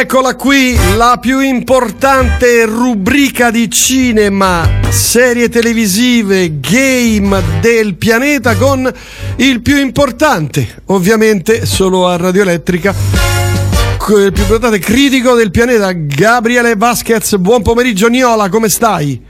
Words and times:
eccola 0.00 0.34
qui, 0.34 0.76
la 0.96 1.18
più 1.20 1.38
importante 1.38 2.64
rubrica 2.66 3.50
di 3.50 3.70
cinema, 3.70 4.68
serie 4.88 5.48
televisive, 5.48 6.58
game 6.58 7.40
del 7.60 7.94
pianeta 7.94 8.56
con 8.56 8.92
il 9.36 9.62
più 9.62 9.76
importante, 9.76 10.82
ovviamente 10.86 11.64
solo 11.64 12.08
a 12.08 12.16
Radio 12.16 12.42
Elettrica, 12.42 12.92
il 12.92 14.32
più 14.32 14.42
importante 14.42 14.80
critico 14.80 15.34
del 15.34 15.52
pianeta, 15.52 15.92
Gabriele 15.92 16.74
Vasquez. 16.76 17.36
Buon 17.36 17.62
pomeriggio 17.62 18.08
Niola, 18.08 18.48
come 18.48 18.68
stai? 18.68 19.22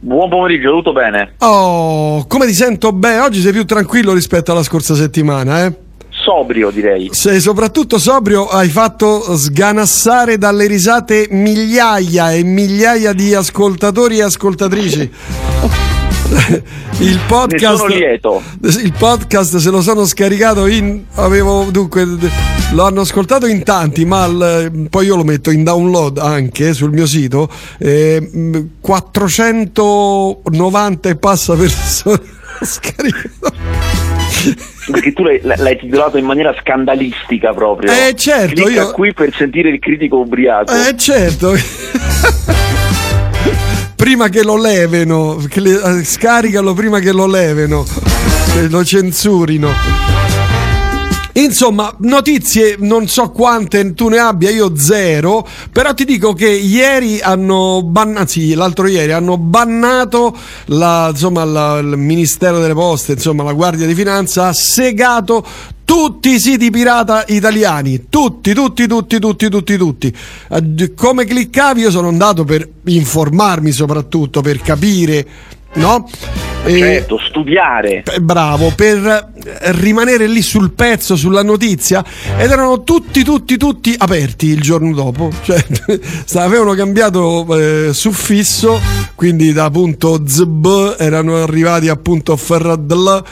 Buon 0.00 0.28
pomeriggio, 0.28 0.70
tutto 0.70 0.92
bene? 0.92 1.34
Oh, 1.38 2.26
come 2.26 2.46
ti 2.46 2.54
sento 2.54 2.92
bene? 2.92 3.20
Oggi 3.20 3.40
sei 3.40 3.52
più 3.52 3.64
tranquillo 3.64 4.14
rispetto 4.14 4.50
alla 4.50 4.64
scorsa 4.64 4.94
settimana, 4.94 5.64
eh? 5.64 5.86
Sobrio 6.28 6.70
direi. 6.70 7.08
Se 7.12 7.40
soprattutto 7.40 7.98
sobrio 7.98 8.48
hai 8.48 8.68
fatto 8.68 9.34
sganassare 9.34 10.36
dalle 10.36 10.66
risate 10.66 11.26
migliaia 11.30 12.32
e 12.32 12.44
migliaia 12.44 13.14
di 13.14 13.32
ascoltatori 13.32 14.18
e 14.18 14.24
ascoltatrici. 14.24 15.10
il 16.98 17.18
podcast, 17.26 17.86
il 18.82 18.92
podcast 18.98 19.56
se 19.56 19.70
lo 19.70 19.80
sono 19.80 20.04
scaricato 20.04 20.66
in 20.66 21.04
avevo 21.14 21.68
dunque 21.70 22.06
lo 22.72 22.84
hanno 22.84 23.00
ascoltato 23.00 23.46
in 23.46 23.62
tanti 23.62 24.04
ma 24.04 24.26
il, 24.26 24.88
poi 24.90 25.06
io 25.06 25.16
lo 25.16 25.24
metto 25.24 25.50
in 25.50 25.64
download 25.64 26.18
anche 26.18 26.74
sul 26.74 26.90
mio 26.90 27.06
sito 27.06 27.48
eh, 27.78 28.68
490 28.78 31.08
e 31.08 31.16
passa 31.16 31.54
persone 31.54 32.20
scaricato 32.60 34.07
perché 34.90 35.12
tu 35.12 35.22
l'hai, 35.22 35.40
l'hai, 35.42 35.76
titolato 35.78 36.16
in 36.18 36.24
maniera 36.24 36.54
scandalistica 36.60 37.52
proprio. 37.52 37.90
Eh 37.90 38.14
certo, 38.14 38.62
Clicca 38.62 38.82
io... 38.82 38.90
qui 38.92 39.12
per 39.12 39.34
sentire 39.34 39.70
il 39.70 39.78
critico 39.78 40.18
ubriaco. 40.18 40.72
Eh 40.72 40.96
certo. 40.96 41.54
prima 43.96 44.28
che 44.28 44.42
lo 44.42 44.56
leveno, 44.56 45.36
che 45.48 45.60
le, 45.60 45.80
eh, 45.82 46.04
scaricalo 46.04 46.72
prima 46.72 46.98
che 46.98 47.12
lo 47.12 47.26
leveno, 47.26 47.84
che 48.52 48.68
lo 48.68 48.84
censurino. 48.84 50.17
Insomma, 51.32 51.94
notizie 52.00 52.76
non 52.78 53.06
so 53.06 53.30
quante 53.30 53.94
tu 53.94 54.08
ne 54.08 54.18
abbia, 54.18 54.50
io 54.50 54.76
zero, 54.76 55.46
però 55.70 55.94
ti 55.94 56.04
dico 56.04 56.32
che 56.32 56.48
ieri 56.48 57.20
hanno 57.20 57.82
bannato, 57.84 58.26
sì, 58.26 58.54
l'altro 58.54 58.86
ieri 58.88 59.12
hanno 59.12 59.38
bannato 59.38 60.36
la, 60.66 61.08
insomma, 61.10 61.44
la, 61.44 61.78
il 61.78 61.96
Ministero 61.96 62.58
delle 62.58 62.74
Poste, 62.74 63.12
insomma 63.12 63.44
la 63.44 63.52
Guardia 63.52 63.86
di 63.86 63.94
Finanza 63.94 64.48
ha 64.48 64.52
segato 64.52 65.46
tutti 65.84 66.34
i 66.34 66.40
siti 66.40 66.70
pirata 66.70 67.24
italiani, 67.28 68.06
tutti, 68.08 68.52
tutti, 68.52 68.86
tutti, 68.86 69.18
tutti, 69.18 69.48
tutti, 69.48 69.76
tutti. 69.76 70.16
Come 70.96 71.24
cliccavi 71.24 71.82
io 71.82 71.90
sono 71.90 72.08
andato 72.08 72.44
per 72.44 72.68
informarmi 72.84 73.70
soprattutto, 73.70 74.40
per 74.40 74.60
capire 74.60 75.26
no? 75.74 76.08
Certo, 76.66 77.18
studiare. 77.18 78.02
Bravo, 78.20 78.72
per 78.74 79.32
rimanere 79.72 80.26
lì 80.26 80.42
sul 80.42 80.72
pezzo, 80.72 81.16
sulla 81.16 81.42
notizia, 81.42 82.04
ed 82.36 82.50
erano 82.50 82.82
tutti, 82.82 83.22
tutti, 83.22 83.56
tutti 83.56 83.94
aperti 83.96 84.46
il 84.46 84.60
giorno 84.60 84.92
dopo. 84.92 85.30
Cioè, 85.42 85.64
avevano 86.34 86.74
cambiato 86.74 87.46
eh, 87.56 87.92
suffisso, 87.92 88.80
quindi 89.14 89.52
da 89.52 89.70
punto 89.70 90.22
zb 90.26 90.96
erano 90.98 91.42
arrivati 91.42 91.88
a 91.88 91.96
punto 91.96 92.36
ferradl, 92.36 93.24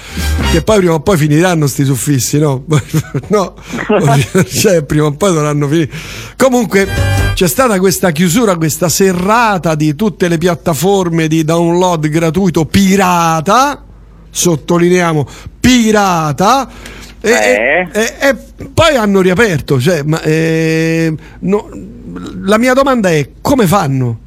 che 0.50 0.62
poi 0.62 0.78
prima 0.78 0.94
o 0.94 1.00
poi 1.00 1.16
finiranno 1.16 1.66
sti 1.66 1.84
suffissi, 1.84 2.38
no? 2.38 2.64
no, 3.28 3.54
cioè, 4.48 4.82
prima 4.84 5.06
o 5.06 5.12
poi 5.12 5.32
dovranno 5.32 5.68
finire. 5.68 5.90
Comunque, 6.36 6.88
c'è 7.34 7.48
stata 7.48 7.78
questa 7.78 8.12
chiusura, 8.12 8.56
questa 8.56 8.88
serrata 8.88 9.74
di 9.74 9.94
tutte 9.94 10.28
le 10.28 10.38
piattaforme 10.38 11.28
di 11.28 11.44
download 11.44 12.08
gratuito 12.08 12.64
pirata, 12.64 13.84
sottolineiamo 14.30 15.26
pirata. 15.66 16.68
E, 17.20 17.30
eh. 17.30 17.88
e, 17.92 18.14
e, 18.20 18.36
poi 18.72 18.94
hanno 18.96 19.20
riaperto. 19.20 19.80
Cioè, 19.80 20.02
ma, 20.04 20.20
eh, 20.22 21.12
no, 21.40 21.68
la 22.44 22.58
mia 22.58 22.72
domanda 22.72 23.10
è 23.10 23.30
come 23.40 23.66
fanno? 23.66 24.18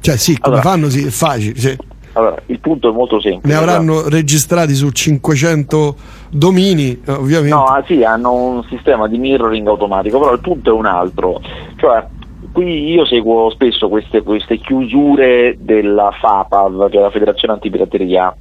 Cioè, 0.00 0.16
sì, 0.16 0.38
come 0.38 0.56
allora, 0.56 0.70
fanno? 0.70 0.90
Sì, 0.90 1.06
è 1.06 1.10
facile. 1.10 1.58
Sì. 1.58 1.76
Allora, 2.14 2.40
il 2.46 2.58
punto 2.60 2.90
è 2.90 2.92
molto 2.92 3.20
semplice. 3.20 3.46
Ne 3.46 3.60
avranno 3.60 3.98
allora. 3.98 4.08
registrati 4.08 4.74
su 4.74 4.90
500 4.90 5.96
domini, 6.30 6.98
ovviamente. 7.08 7.54
No, 7.54 7.64
ah, 7.64 7.84
sì, 7.86 8.02
hanno 8.02 8.32
un 8.32 8.64
sistema 8.68 9.06
di 9.06 9.18
mirroring 9.18 9.68
automatico, 9.68 10.18
però 10.18 10.32
il 10.32 10.40
punto 10.40 10.70
è 10.70 10.72
un 10.72 10.86
altro. 10.86 11.40
Cioè, 11.76 12.06
qui 12.56 12.90
io 12.90 13.04
seguo 13.04 13.50
spesso 13.50 13.90
queste, 13.90 14.22
queste 14.22 14.56
chiusure 14.56 15.56
della 15.58 16.10
FAPAV, 16.10 16.88
che 16.88 16.96
è 16.96 17.02
la 17.02 17.10
Federazione 17.10 17.52
Antipirateria, 17.52 18.34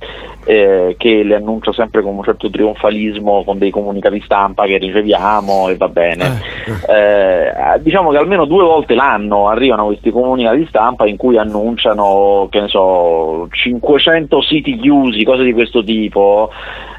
eh, 0.45 0.95
che 0.97 1.21
le 1.23 1.35
annuncia 1.35 1.73
sempre 1.73 2.01
con 2.01 2.15
un 2.15 2.23
certo 2.23 2.49
trionfalismo, 2.49 3.43
con 3.43 3.57
dei 3.57 3.71
comunicati 3.71 4.21
stampa 4.23 4.67
che 4.67 4.77
riceviamo 4.77 5.67
e 5.67 5.75
va 5.75 5.89
bene. 5.89 6.39
Eh, 6.87 6.93
eh. 6.93 7.47
eh, 7.47 7.81
diciamo 7.81 8.11
che 8.11 8.17
almeno 8.17 8.45
due 8.45 8.63
volte 8.63 8.95
l'anno 8.95 9.49
arrivano 9.49 9.87
questi 9.87 10.11
comunicati 10.11 10.65
stampa 10.67 11.05
in 11.07 11.17
cui 11.17 11.37
annunciano, 11.37 12.47
che 12.49 12.61
ne 12.61 12.69
so, 12.69 13.49
500 13.51 14.41
siti 14.43 14.77
chiusi, 14.77 15.25
cose 15.25 15.43
di 15.43 15.51
questo 15.51 15.83
tipo, 15.83 16.51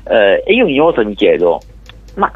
eh, 0.06 0.42
e 0.44 0.52
io 0.52 0.64
ogni 0.64 0.78
volta 0.78 1.02
mi 1.02 1.14
chiedo, 1.14 1.62
ma 2.16 2.30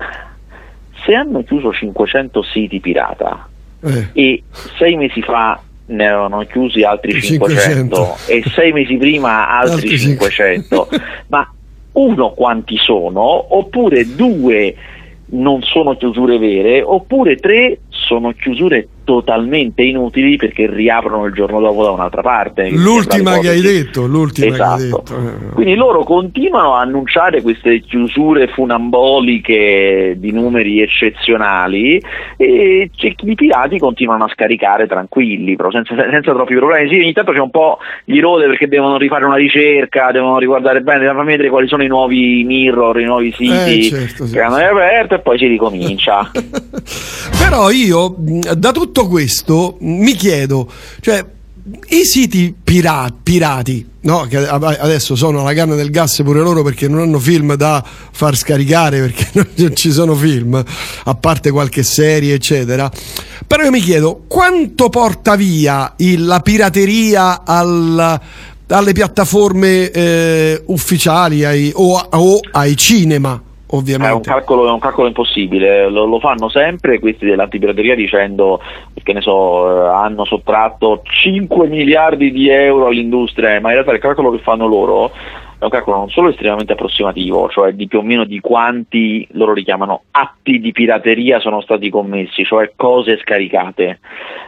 se 1.05 1.13
hanno 1.13 1.43
chiuso 1.43 1.71
500 1.71 2.43
siti 2.43 2.81
pirata, 2.81 3.50
eh. 3.83 4.09
e 4.13 4.43
sei 4.79 4.97
mesi 4.97 5.23
fa 5.23 5.61
ne 5.87 6.07
avevano 6.07 6.45
chiusi 6.47 6.83
altri 6.83 7.21
500, 7.21 7.57
500. 7.57 8.17
e 8.27 8.43
sei 8.55 8.73
mesi 8.73 8.97
prima 8.97 9.49
altri, 9.49 9.75
altri 9.75 9.99
500. 9.99 10.87
500. 10.87 10.89
Ma 11.29 11.53
uno 11.93 12.31
quanti 12.31 12.77
sono? 12.77 13.57
Oppure 13.57 14.15
due 14.15 14.75
non 15.33 15.63
sono 15.63 15.97
chiusure 15.97 16.39
vere? 16.39 16.83
Oppure 16.83 17.37
tre 17.37 17.81
sono 17.89 18.33
chiusure 18.33 18.89
totalmente 19.11 19.83
inutili 19.83 20.37
perché 20.37 20.71
riaprono 20.71 21.27
il 21.27 21.33
giorno 21.33 21.59
dopo 21.59 21.83
da 21.83 21.91
un'altra 21.91 22.23
parte. 22.23 22.71
L'ultima 22.71 23.39
che 23.39 23.49
hai 23.49 23.61
detto, 23.61 24.07
l'ultima 24.07 24.55
esatto. 24.55 25.03
che 25.03 25.15
hai 25.15 25.21
detto. 25.21 25.55
Quindi 25.55 25.75
loro 25.75 26.05
continuano 26.05 26.77
a 26.77 26.83
annunciare 26.83 27.43
queste 27.43 27.81
chiusure 27.81 28.47
funamboliche 28.47 30.15
di 30.17 30.31
numeri 30.31 30.81
eccezionali 30.81 32.01
e 32.37 32.89
i 32.99 33.35
pirati 33.35 33.79
continuano 33.79 34.25
a 34.25 34.31
scaricare 34.33 34.87
tranquilli, 34.87 35.57
però 35.57 35.73
senza, 35.73 35.97
senza 35.97 36.33
troppi 36.33 36.55
problemi. 36.55 36.89
Sì, 36.89 37.01
ogni 37.01 37.13
tanto 37.13 37.33
c'è 37.33 37.41
un 37.41 37.51
po' 37.51 37.79
di 38.05 38.21
rode 38.21 38.47
perché 38.47 38.69
devono 38.69 38.97
rifare 38.97 39.25
una 39.25 39.35
ricerca, 39.35 40.13
devono 40.13 40.39
riguardare 40.39 40.83
bene, 40.83 41.01
devono 41.01 41.25
vedere 41.25 41.49
quali 41.49 41.67
sono 41.67 41.83
i 41.83 41.89
nuovi 41.89 42.45
mirror, 42.45 43.01
i 43.01 43.05
nuovi 43.05 43.33
siti 43.33 43.79
eh, 43.79 43.83
certo, 43.83 44.27
che 44.27 44.41
hanno 44.41 44.55
aperto 44.55 45.17
e 45.17 45.19
poi 45.19 45.37
si 45.37 45.49
ricomincia. 45.49 46.31
però 47.51 47.71
io 47.71 48.15
da 48.57 48.71
tutto 48.71 49.00
questo 49.07 49.77
mi 49.81 50.15
chiedo, 50.15 50.71
cioè 51.01 51.25
i 51.89 52.05
siti 52.05 52.55
pirati, 52.63 53.15
pirati 53.23 53.87
no? 54.03 54.27
che 54.27 54.39
adesso 54.39 55.15
sono 55.15 55.41
alla 55.41 55.53
canna 55.53 55.75
del 55.75 55.91
gas 55.91 56.23
pure 56.25 56.41
loro 56.41 56.63
perché 56.63 56.89
non 56.89 57.01
hanno 57.01 57.19
film 57.19 57.55
da 57.55 57.85
far 57.85 58.37
scaricare 58.37 59.01
perché 59.01 59.29
non 59.57 59.77
ci 59.77 59.93
sono 59.93 60.15
film 60.15 60.63
a 61.05 61.15
parte 61.15 61.51
qualche 61.51 61.83
serie 61.83 62.35
eccetera 62.35 62.91
però 63.47 63.65
io 63.65 63.71
mi 63.71 63.81
chiedo 63.81 64.25
quanto 64.27 64.89
porta 64.89 65.37
via 65.37 65.93
il, 65.99 66.25
la 66.25 66.41
pirateria 66.41 67.45
al, 67.45 68.21
alle 68.69 68.93
piattaforme 68.93 69.91
eh, 69.91 70.63
ufficiali 70.67 71.45
ai, 71.45 71.71
o, 71.75 71.97
o 71.97 72.41
ai 72.53 72.77
cinema 72.77 73.41
ovviamente. 73.71 74.13
È 74.13 74.15
un 74.15 74.23
calcolo, 74.23 74.69
è 74.69 74.71
un 74.71 74.79
calcolo 74.79 75.09
impossibile, 75.09 75.89
lo, 75.89 76.05
lo, 76.05 76.21
fanno 76.21 76.49
sempre 76.49 76.99
questi 76.99 77.27
dell'antipirateria 77.27 77.95
dicendo 77.95 78.61
che 79.03 79.13
ne 79.13 79.21
so, 79.21 79.85
eh, 79.85 79.89
hanno 79.89 80.25
sottratto 80.25 81.03
5 81.05 81.69
miliardi 81.69 82.31
di 82.31 82.49
euro 82.49 82.87
all'industria, 82.87 83.61
ma 83.61 83.69
in 83.69 83.75
realtà 83.75 83.93
il 83.93 84.01
calcolo 84.01 84.31
che 84.31 84.39
fanno 84.39 84.67
loro 84.67 85.13
è 85.61 85.65
un 85.65 85.71
calcolo 85.71 85.99
non 85.99 86.09
solo 86.09 86.31
estremamente 86.31 86.73
approssimativo, 86.73 87.51
cioè 87.51 87.73
di 87.73 87.87
più 87.87 87.99
o 87.99 88.03
meno 88.03 88.25
di 88.25 88.41
quanti 88.41 89.29
loro 89.33 89.53
richiamano 89.53 90.05
atti 90.11 90.59
di 90.59 90.73
pirateria 90.73 91.39
sono 91.39 91.61
stati 91.61 91.91
commessi, 91.91 92.45
cioè 92.45 92.73
cose 92.75 93.19
scaricate, 93.19 94.01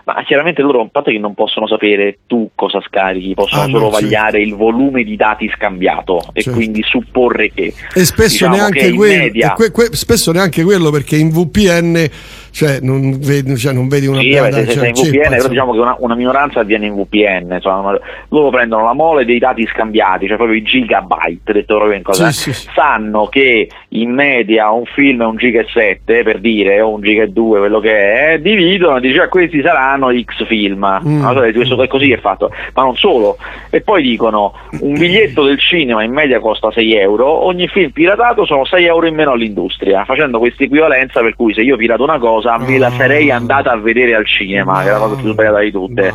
ma 0.04 0.22
chiaramente 0.24 0.62
loro 0.62 0.80
a 0.80 0.88
parte 0.90 1.12
che 1.12 1.18
non 1.18 1.34
possono 1.34 1.66
sapere 1.66 2.20
tu 2.26 2.48
cosa 2.54 2.80
scarichi, 2.80 3.34
possono 3.34 3.62
ah, 3.62 3.66
solo 3.66 3.84
no, 3.84 3.90
vagliare 3.90 4.42
sì. 4.42 4.48
il 4.48 4.54
volume 4.54 5.04
di 5.04 5.14
dati 5.16 5.50
scambiato 5.54 6.22
e 6.32 6.44
quindi 6.50 6.82
supporre 6.82 7.52
che... 7.52 7.74
E 7.94 8.04
spesso, 8.06 8.46
diciamo 8.46 8.56
neanche, 8.56 8.92
quello, 8.94 9.22
media... 9.24 9.52
que, 9.52 9.70
que, 9.70 9.88
spesso 9.92 10.32
neanche 10.32 10.64
quello 10.64 10.90
perché 10.90 11.16
in 11.16 11.28
VPN 11.28 12.08
cioè 12.52 12.78
non 12.80 13.18
vedi, 13.18 13.56
cioè 13.56 13.72
non 13.72 13.88
vedi 13.88 14.06
una 14.06 14.20
sì, 14.20 14.30
bella, 14.30 14.56
se, 14.64 14.66
cioè, 14.68 14.88
in 14.88 14.94
VPN, 14.94 15.36
però 15.36 15.48
diciamo 15.48 15.72
che 15.72 15.78
una, 15.78 15.96
una, 15.98 16.14
minoranza 16.14 16.60
avviene 16.60 16.86
in 16.86 16.94
VPN, 16.94 17.52
insomma, 17.52 17.98
loro 18.28 18.50
prendono 18.50 18.84
la 18.84 18.94
mole 18.94 19.24
dei 19.24 19.38
dati 19.38 19.66
scambiati, 19.66 20.26
cioè 20.26 20.36
proprio 20.36 20.56
i 20.56 20.62
giga 20.62 21.00
terabyte, 21.02 21.52
detto 21.52 21.76
proprio 21.76 21.96
in 21.96 22.02
cosa, 22.02 22.30
Sì, 22.30 22.52
sì, 22.52 22.52
sì. 22.52 22.68
sanno 22.74 23.26
che 23.26 23.68
in 23.88 24.12
media 24.12 24.70
un 24.70 24.84
film 24.84 25.22
è 25.22 25.26
un 25.26 25.36
giga 25.36 25.60
e 25.60 25.66
7 25.68 26.22
per 26.22 26.40
dire 26.40 26.80
o 26.80 26.90
un 26.90 27.00
giga 27.02 27.22
e 27.24 27.28
2 27.28 27.58
quello 27.58 27.80
che 27.80 28.32
è, 28.32 28.38
dividono 28.38 28.96
e 28.96 29.00
dice 29.00 29.20
"Ah, 29.20 29.28
questi 29.28 29.60
saranno 29.62 30.12
X 30.12 30.46
film. 30.46 31.00
Mm. 31.04 31.20
No, 31.20 31.32
questo 31.32 31.82
è 31.82 31.88
così 31.88 32.08
che 32.08 32.14
è 32.14 32.20
fatto, 32.20 32.50
ma 32.74 32.82
non 32.82 32.96
solo. 32.96 33.36
E 33.70 33.80
poi 33.80 34.02
dicono 34.02 34.52
un 34.80 34.92
biglietto 34.94 35.44
del 35.44 35.58
cinema 35.58 36.02
in 36.02 36.12
media 36.12 36.40
costa 36.40 36.70
6 36.70 36.94
euro, 36.94 37.26
ogni 37.44 37.68
film 37.68 37.90
piratato 37.90 38.44
sono 38.44 38.64
6 38.64 38.84
euro 38.84 39.06
in 39.06 39.14
meno 39.14 39.32
all'industria, 39.32 40.04
facendo 40.04 40.38
questa 40.38 40.64
equivalenza 40.64 41.20
per 41.20 41.34
cui 41.34 41.54
se 41.54 41.62
io 41.62 41.76
pirato 41.76 42.02
una 42.02 42.18
cosa 42.18 42.41
me 42.58 42.78
la 42.78 42.88
No. 42.88 42.96
sarei 42.96 43.30
andata 43.30 43.70
a 43.72 43.76
vedere 43.76 44.14
al 44.14 44.26
cinema, 44.26 44.82
che 44.82 44.88
è 44.88 44.92
la 44.92 44.98
cosa 44.98 45.16
più 45.16 45.32
sbagliata 45.32 45.60
di 45.60 45.70
tutte, 45.70 46.12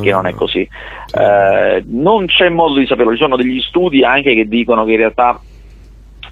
che 0.00 0.10
non 0.10 0.26
è 0.26 0.34
così. 0.34 0.68
Eh, 1.14 1.82
non 1.86 2.26
c'è 2.26 2.48
modo 2.48 2.78
di 2.78 2.86
saperlo, 2.86 3.12
ci 3.12 3.18
sono 3.18 3.36
degli 3.36 3.60
studi 3.60 4.04
anche 4.04 4.34
che 4.34 4.46
dicono 4.46 4.84
che 4.84 4.92
in 4.92 4.96
realtà, 4.98 5.40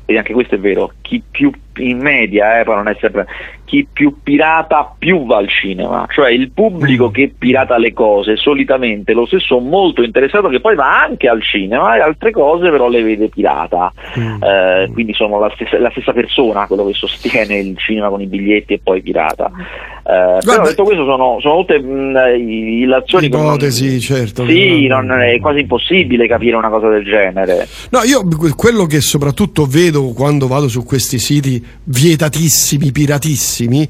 e 0.05 0.17
anche 0.17 0.33
questo 0.33 0.55
è 0.55 0.59
vero, 0.59 0.93
chi 1.01 1.23
più 1.31 1.51
in 1.81 1.99
media, 1.99 2.61
eh, 2.61 2.65
poi 2.65 2.77
non 2.77 2.89
è 2.89 2.97
sempre, 3.01 3.27
chi 3.65 3.87
più 3.93 4.17
pirata 4.23 4.95
più 4.99 5.27
va 5.27 5.37
al 5.37 5.49
cinema, 5.49 6.07
cioè 6.11 6.31
il 6.31 6.51
pubblico 6.51 7.09
Mm. 7.09 7.13
che 7.13 7.33
pirata 7.39 7.79
le 7.79 7.93
cose 7.93 8.37
solitamente 8.37 9.13
lo 9.13 9.27
stesso 9.27 9.59
molto 9.61 10.03
interessato 10.03 10.49
che 10.49 10.61
poi 10.61 10.75
va 10.75 11.01
anche 11.03 11.29
al 11.29 11.43
cinema 11.43 11.97
e 11.97 12.01
altre 12.01 12.31
cose 12.33 12.69
però 12.71 12.89
le 12.89 13.03
vede 13.03 13.29
pirata, 13.29 13.93
Mm. 14.19 14.43
Eh, 14.43 14.91
quindi 14.93 15.13
sono 15.15 15.39
la 15.39 15.51
stessa, 15.55 15.79
la 15.79 15.91
stessa 15.91 16.13
persona 16.13 16.67
quello 16.67 16.85
che 16.87 16.95
sostiene 16.95 17.59
il 17.59 17.77
cinema 17.79 18.09
con 18.09 18.21
i 18.21 18.27
biglietti 18.27 18.75
e 18.75 18.81
poi 18.83 19.03
pirata. 19.03 19.51
Eh, 20.03 20.39
però 20.45 20.63
detto 20.65 20.83
questo 20.83 21.05
sono, 21.05 21.39
sono 21.41 21.59
tutte 21.61 21.79
mh, 21.79 22.17
illazioni 22.37 23.27
Ipotesi, 23.27 24.01
certo. 24.01 24.45
sì, 24.47 24.87
non- 24.87 25.11
è 25.13 25.39
quasi 25.41 25.61
impossibile 25.61 26.27
capire 26.27 26.57
una 26.57 26.69
cosa 26.69 26.89
del 26.89 27.05
genere. 27.05 27.69
No, 27.91 28.01
io 28.03 28.27
que- 28.37 28.55
quello 28.57 28.87
che 28.87 29.01
soprattutto 29.01 29.67
vedo 29.67 30.13
quando 30.13 30.49
vado 30.49 30.69
su 30.69 30.85
questi 30.85 31.19
siti 31.19 31.65
vietatissimi, 31.85 32.93
piratissimi, 32.93 33.89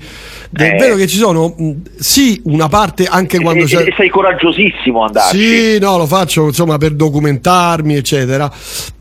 è 0.52 0.62
Eh. 0.62 0.76
vero 0.78 0.96
che 0.96 1.06
ci 1.06 1.16
sono, 1.16 1.54
sì, 1.98 2.40
una 2.44 2.68
parte 2.68 3.04
anche 3.04 3.38
quando 3.40 3.64
E- 3.64 3.66
c'è... 3.66 3.82
e 3.82 3.94
sei 3.96 4.08
coraggiosissimo 4.08 5.02
ad 5.04 5.16
andarci. 5.16 5.38
Sì, 5.38 5.78
no, 5.78 5.96
lo 5.98 6.06
faccio 6.06 6.46
insomma 6.46 6.78
per 6.78 6.92
documentarmi, 6.94 7.94
eccetera. 7.96 8.50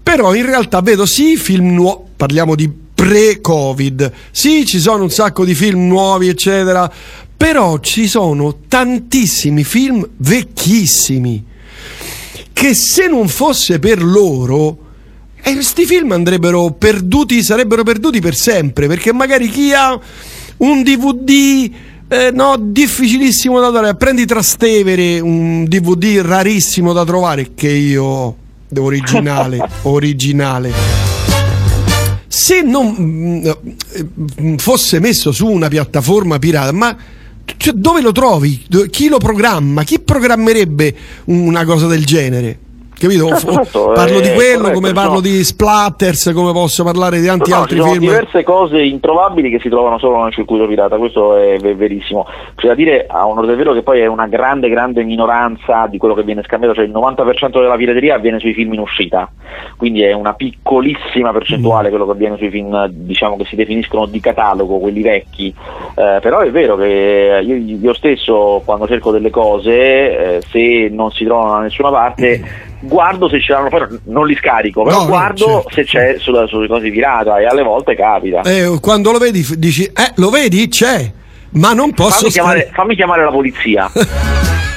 Però 0.02 0.34
in 0.34 0.46
realtà 0.46 0.81
vedo 0.81 1.06
sì 1.06 1.38
film 1.38 1.74
nuovi, 1.74 2.02
parliamo 2.18 2.56
di 2.56 2.70
pre-Covid, 2.96 4.12
sì, 4.31 4.66
ci 4.66 4.80
sono 4.80 5.04
un 5.04 5.10
sacco 5.10 5.46
di 5.46 5.54
film 5.56 5.88
nuovi, 5.88 6.28
eccetera, 6.28 6.92
però 7.38 7.80
ci 7.80 8.08
sono 8.08 8.58
tantissimi 8.68 9.64
film 9.64 10.06
vecchissimi 10.18 11.46
che 12.52 12.74
se 12.74 13.08
non 13.08 13.30
fosse 13.30 13.80
per 13.80 14.04
loro 14.04 14.78
eh, 15.42 15.54
questi 15.54 15.86
film 15.86 16.12
andrebbero 16.12 16.72
perduti, 16.72 17.42
sarebbero 17.44 17.84
perduti 17.84 18.20
per 18.20 18.36
sempre, 18.36 18.88
perché 18.88 19.14
magari 19.14 19.50
chi 19.50 19.74
ha 19.74 20.00
un 20.58 20.84
DVD 20.84 21.72
eh, 22.12 22.32
no, 22.34 22.56
difficilissimo 22.60 23.60
da 23.60 23.70
trovare, 23.70 23.96
prendi 23.96 24.26
Trastevere, 24.26 25.20
un 25.20 25.66
DVD 25.66 26.22
rarissimo 26.22 26.92
da 26.92 27.06
trovare 27.06 27.52
che 27.54 27.70
io 27.70 28.04
ho, 28.04 28.36
originale, 28.78 29.60
originale. 29.84 30.72
Se 32.28 32.62
non 32.62 32.96
mm, 33.00 33.46
eh, 33.46 34.56
fosse 34.58 35.00
messo 35.00 35.32
su 35.32 35.46
una 35.46 35.68
piattaforma 35.68 36.40
pirata, 36.40 36.72
ma 36.72 36.98
cioè, 37.58 37.74
dove 37.74 38.02
lo 38.02 38.12
trovi? 38.12 38.66
Chi 38.90 39.08
lo 39.08 39.18
programma? 39.18 39.84
Chi 39.84 40.00
programmerebbe 40.00 40.96
una 41.26 41.64
cosa 41.64 41.88
del 41.88 42.06
genere? 42.06 42.58
Capito? 43.00 43.28
Certo, 43.28 43.48
O- 43.50 43.54
certo, 43.54 43.92
parlo 43.96 44.19
di 44.19 44.30
quello, 44.34 44.57
corretto, 44.60 44.74
come 44.74 44.92
parlo 44.94 45.10
sono- 45.10 45.22
di 45.22 45.44
splatters, 45.44 46.31
come 46.34 46.51
posso 46.51 46.84
parlare 46.84 47.19
di 47.19 47.25
tanti 47.28 47.50
No, 47.51 47.57
altri 47.57 47.75
ci 47.75 47.81
sono 47.81 47.92
film. 47.94 48.04
diverse 48.04 48.44
cose 48.44 48.81
introvabili 48.81 49.50
che 49.50 49.60
si 49.60 49.69
trovano 49.69 49.98
solo 50.00 50.22
nel 50.24 50.34
circuito 50.34 50.68
pirata, 50.68 50.98
questo 50.98 51.36
è 51.38 51.57
ve- 51.60 51.75
verissimo. 51.75 52.25
C'è 52.56 52.68
da 52.68 52.75
dire 52.75 53.06
a 53.07 53.25
onore 53.28 53.48
del 53.48 53.56
vero 53.56 53.74
che 53.74 53.81
poi 53.84 54.01
è 54.01 54.06
una 54.06 54.28
grande, 54.28 54.68
grande 54.69 55.04
minoranza 55.04 55.88
di 55.88 55.98
quello 55.98 56.13
che 56.13 56.24
viene 56.24 56.44
scambiato, 56.44 56.75
cioè 56.75 56.84
il 56.86 56.92
90% 56.92 57.62
della 57.62 57.75
pirateria 57.78 58.16
avviene 58.16 58.40
sui 58.40 58.54
film 58.54 58.74
in 58.74 58.80
uscita, 58.80 59.30
quindi 59.78 60.02
è 60.04 60.12
una 60.12 60.34
piccolissima 60.34 61.31
percentuale 61.31 61.90
quello 61.90 62.06
che 62.06 62.12
avviene 62.12 62.38
sui 62.38 62.50
film 62.50 62.86
diciamo 62.90 63.38
che 63.38 63.45
si 63.45 63.56
definiscono 63.56 64.06
di 64.07 64.19
catalogo, 64.19 64.78
quelli 64.80 65.02
vecchi, 65.02 65.54
Eh, 65.95 66.19
però 66.22 66.40
è 66.40 66.52
vero 66.52 66.75
che 66.78 67.42
io, 67.44 67.56
io 67.56 67.94
stesso 67.94 68.62
quando 68.66 68.88
cerco 68.88 69.12
delle 69.12 69.30
cose, 69.30 69.72
eh, 70.38 70.42
se 70.50 70.90
non 70.92 71.12
si 71.12 71.24
trovano 71.25 71.52
da 71.54 71.60
nessuna 71.60 71.90
parte, 71.90 72.42
guardo 72.81 73.28
se 73.30 73.42
ce 73.42 73.52
l'hanno, 73.52 73.70
poi 73.70 73.86
non 74.06 74.26
li 74.26 74.36
scarico, 74.36 74.84
però 74.84 75.02
No, 75.02 75.06
guardo 75.08 75.46
certo. 75.46 75.70
se 75.72 75.84
c'è 75.84 76.16
sulla, 76.18 76.48
sulle 76.48 76.68
cose 76.68 76.90
pirata 76.90 77.38
e 77.40 77.46
alle 77.46 77.64
volte 77.64 77.96
capita. 77.96 78.42
Eh, 78.42 78.78
quando 78.81 79.12
lo 79.12 79.18
vedi 79.18 79.46
dici, 79.58 79.84
eh, 79.86 80.12
lo 80.16 80.30
vedi? 80.30 80.68
C'è, 80.68 81.12
ma 81.52 81.74
non 81.74 81.94
posso 81.94 82.20
fammi, 82.22 82.31
chiamare, 82.31 82.70
fammi 82.74 82.96
chiamare 82.96 83.24
la 83.24 83.31
polizia. 83.31 83.92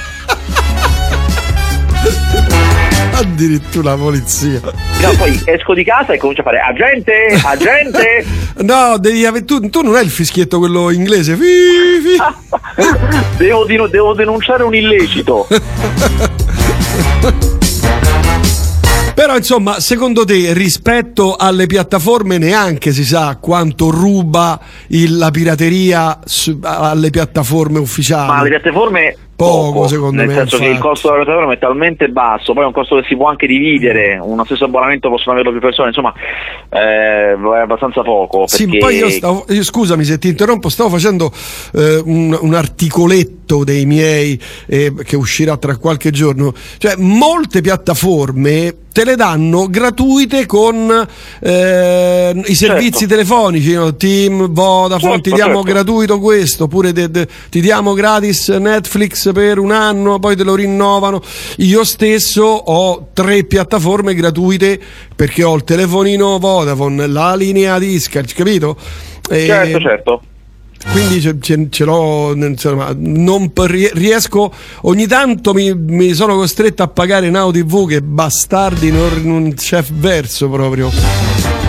Addirittura 3.15 3.91
la 3.91 3.97
polizia. 3.97 4.59
No, 4.63 5.11
poi 5.17 5.39
esco 5.45 5.73
di 5.73 5.83
casa 5.83 6.13
e 6.13 6.17
comincio 6.17 6.41
a 6.41 6.45
fare 6.45 6.59
agente, 6.59 7.39
agente. 7.43 8.25
No, 8.63 8.97
devi 8.97 9.25
ave- 9.25 9.45
tu, 9.45 9.69
tu 9.69 9.81
non 9.81 9.95
hai 9.95 10.03
il 10.03 10.09
fischietto 10.09 10.59
quello 10.59 10.89
inglese. 10.91 11.35
Fi, 11.35 11.99
fi. 12.03 12.17
devo, 13.37 13.87
devo 13.87 14.13
denunciare 14.13 14.63
un 14.63 14.75
illecito. 14.75 15.47
Però 19.23 19.37
insomma, 19.37 19.79
secondo 19.79 20.25
te 20.25 20.51
rispetto 20.51 21.37
alle 21.37 21.65
piattaforme 21.65 22.37
neanche 22.37 22.91
si 22.91 23.05
sa 23.05 23.37
quanto 23.39 23.89
ruba 23.89 24.59
il- 24.87 25.15
la 25.15 25.31
pirateria 25.31 26.19
su- 26.25 26.59
alle 26.61 27.09
piattaforme 27.09 27.79
ufficiali? 27.79 28.27
Ma 28.27 28.43
le 28.43 28.49
piattaforme 28.49 29.15
Poco, 29.43 29.87
secondo 29.87 30.15
nel 30.17 30.27
me, 30.27 30.33
senso 30.33 30.57
che 30.57 30.63
il 30.63 30.69
infatti. 30.69 30.87
costo 30.87 31.09
della 31.11 31.23
piattaforma 31.23 31.53
è 31.53 31.57
talmente 31.59 32.07
basso, 32.09 32.53
poi 32.53 32.63
è 32.63 32.65
un 32.67 32.73
costo 32.73 32.95
che 32.97 33.05
si 33.07 33.15
può 33.15 33.27
anche 33.27 33.47
dividere, 33.47 34.19
uno 34.21 34.43
stesso 34.45 34.65
abbonamento 34.65 35.09
possono 35.09 35.31
averlo 35.33 35.51
più 35.51 35.59
persone, 35.59 35.89
insomma 35.89 36.13
eh, 36.69 37.33
è 37.33 37.59
abbastanza 37.61 38.01
poco. 38.01 38.45
Sì, 38.47 38.67
poi 38.77 38.95
io 38.97 39.09
stavo, 39.09 39.45
io 39.49 39.63
scusami 39.63 40.03
se 40.03 40.17
ti 40.17 40.27
interrompo, 40.27 40.69
stavo 40.69 40.89
facendo 40.89 41.31
eh, 41.73 42.01
un, 42.03 42.37
un 42.39 42.53
articoletto 42.53 43.63
dei 43.63 43.85
miei 43.85 44.39
eh, 44.67 44.93
che 45.03 45.15
uscirà 45.15 45.57
tra 45.57 45.77
qualche 45.77 46.11
giorno. 46.11 46.53
Cioè, 46.77 46.95
molte 46.97 47.61
piattaforme 47.61 48.75
te 48.93 49.03
le 49.05 49.15
danno 49.15 49.67
gratuite 49.69 50.45
con 50.45 51.07
eh, 51.41 52.41
i 52.45 52.55
servizi 52.55 52.99
Certo. 52.99 53.07
telefonici, 53.07 53.73
no? 53.73 53.95
Team, 53.95 54.51
Vodafone, 54.51 55.13
Certo, 55.13 55.29
ti 55.29 55.35
diamo 55.35 55.55
certo. 55.63 55.71
gratuito 55.71 56.19
questo, 56.19 56.65
oppure 56.65 56.91
de- 56.93 57.09
de- 57.09 57.27
ti 57.49 57.59
diamo 57.59 57.93
gratis 57.93 58.49
Netflix 58.49 59.31
per 59.33 59.59
un 59.59 59.71
anno, 59.71 60.19
poi 60.19 60.35
te 60.35 60.43
lo 60.43 60.55
rinnovano. 60.55 61.21
Io 61.57 61.83
stesso 61.83 62.43
ho 62.43 63.09
tre 63.13 63.43
piattaforme 63.43 64.13
gratuite 64.15 64.79
perché 65.15 65.43
ho 65.43 65.55
il 65.55 65.63
telefonino 65.63 66.39
Vodafone, 66.39 67.07
la 67.07 67.35
linea 67.35 67.77
Discard, 67.79 68.31
capito? 68.33 68.77
E 69.29 69.45
Certo, 69.45 69.79
certo. 69.79 70.21
Quindi 70.91 71.21
ce, 71.21 71.37
ce- 71.39 71.67
ce 71.69 71.85
l'ho, 71.85 72.33
insomma, 72.35 72.93
non 72.95 73.51
riesco, 73.55 74.51
ogni 74.81 75.07
tanto 75.07 75.53
mi, 75.53 75.73
mi 75.73 76.13
sono 76.13 76.35
costretto 76.35 76.83
a 76.83 76.87
pagare 76.87 77.29
Now 77.29 77.51
TV 77.51 77.87
che 77.87 78.01
bastardi 78.01 78.91
non, 78.91 79.21
non 79.23 79.53
c'è 79.53 79.81
verso 79.81 80.49
proprio. 80.49 81.62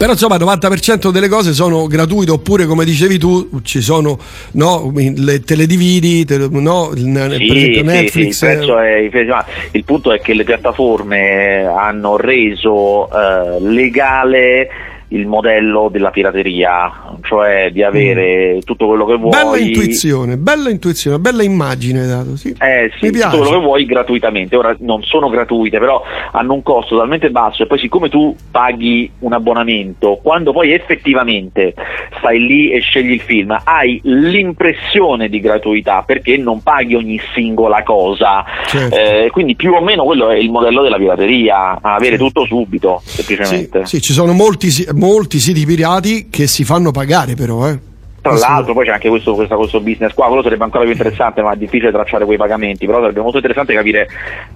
Però 0.00 0.12
insomma 0.12 0.36
il 0.36 0.42
90% 0.44 1.10
delle 1.10 1.28
cose 1.28 1.52
sono 1.52 1.86
gratuite 1.86 2.30
oppure 2.30 2.64
come 2.64 2.86
dicevi 2.86 3.18
tu 3.18 3.60
ci 3.62 3.82
sono 3.82 4.18
no, 4.52 4.90
le, 4.94 5.40
te 5.42 5.54
le 5.56 5.66
dividi, 5.66 6.24
te 6.24 6.38
no, 6.38 6.90
il- 6.94 7.12
per 7.12 7.34
Sì, 7.36 7.44
esempio 7.54 7.80
sì, 7.80 7.82
Netflix. 7.82 8.38
sì, 8.38 8.46
il, 8.46 9.10
è- 9.10 9.44
il 9.72 9.84
punto 9.84 10.10
è 10.10 10.20
che 10.22 10.32
le 10.32 10.44
piattaforme 10.44 11.66
hanno 11.66 12.16
reso 12.16 13.10
eh, 13.10 13.60
legale 13.60 14.68
il 15.12 15.26
modello 15.26 15.88
della 15.90 16.10
pirateria, 16.10 17.16
cioè 17.22 17.70
di 17.72 17.82
avere 17.82 18.60
tutto 18.64 18.86
quello 18.86 19.04
che 19.06 19.16
vuoi. 19.16 19.30
Bella 19.30 19.58
intuizione, 19.58 20.36
bella 20.36 20.70
intuizione, 20.70 21.18
bella 21.18 21.42
immagine 21.42 22.06
dato, 22.06 22.36
sì. 22.36 22.54
Eh 22.58 22.90
sì, 22.98 23.06
Mi 23.06 23.10
piace. 23.12 23.30
tutto 23.36 23.42
quello 23.48 23.58
che 23.60 23.64
vuoi 23.66 23.84
gratuitamente. 23.86 24.56
Ora 24.56 24.76
non 24.80 25.02
sono 25.02 25.28
gratuite, 25.28 25.78
però 25.78 26.02
hanno 26.32 26.52
un 26.54 26.62
costo 26.62 26.96
talmente 26.96 27.30
basso 27.30 27.62
e 27.62 27.66
poi 27.66 27.78
siccome 27.78 28.08
tu 28.08 28.34
paghi 28.50 29.10
un 29.20 29.32
abbonamento, 29.32 30.20
quando 30.22 30.52
poi 30.52 30.72
effettivamente 30.72 31.74
stai 32.18 32.38
lì 32.46 32.70
e 32.70 32.80
scegli 32.80 33.10
il 33.12 33.20
film, 33.20 33.56
hai 33.64 34.00
l'impressione 34.04 35.28
di 35.28 35.40
gratuità 35.40 36.02
perché 36.06 36.36
non 36.36 36.62
paghi 36.62 36.94
ogni 36.94 37.20
singola 37.34 37.82
cosa. 37.82 38.44
Certo. 38.66 38.94
Eh, 38.96 39.28
quindi 39.32 39.54
più 39.56 39.72
o 39.72 39.80
meno 39.82 40.04
quello 40.04 40.30
è 40.30 40.36
il 40.36 40.50
modello 40.50 40.82
della 40.82 40.96
pirateria, 40.98 41.78
avere 41.80 42.16
Sì. 42.16 42.22
tutto 42.22 42.44
subito, 42.46 43.00
Sì, 43.04 43.22
semplicemente. 43.22 43.86
sì, 43.86 44.00
ci 44.00 44.12
sono 44.12 44.32
molti, 44.32 44.68
molti 45.00 45.40
siti 45.40 45.64
pirati 45.64 46.28
che 46.28 46.46
si 46.46 46.62
fanno 46.62 46.90
pagare 46.90 47.34
però, 47.34 47.66
eh. 47.68 47.89
Tra 48.22 48.34
l'altro 48.34 48.74
poi 48.74 48.84
c'è 48.84 48.92
anche 48.92 49.08
questo, 49.08 49.34
questo, 49.34 49.56
questo, 49.56 49.80
business 49.80 50.12
qua, 50.12 50.26
quello 50.26 50.42
sarebbe 50.42 50.64
ancora 50.64 50.84
più 50.84 50.92
interessante, 50.92 51.40
ma 51.40 51.52
è 51.52 51.56
difficile 51.56 51.90
tracciare 51.90 52.26
quei 52.26 52.36
pagamenti, 52.36 52.84
però 52.84 53.00
sarebbe 53.00 53.20
molto 53.20 53.38
interessante 53.38 53.72
capire 53.72 54.08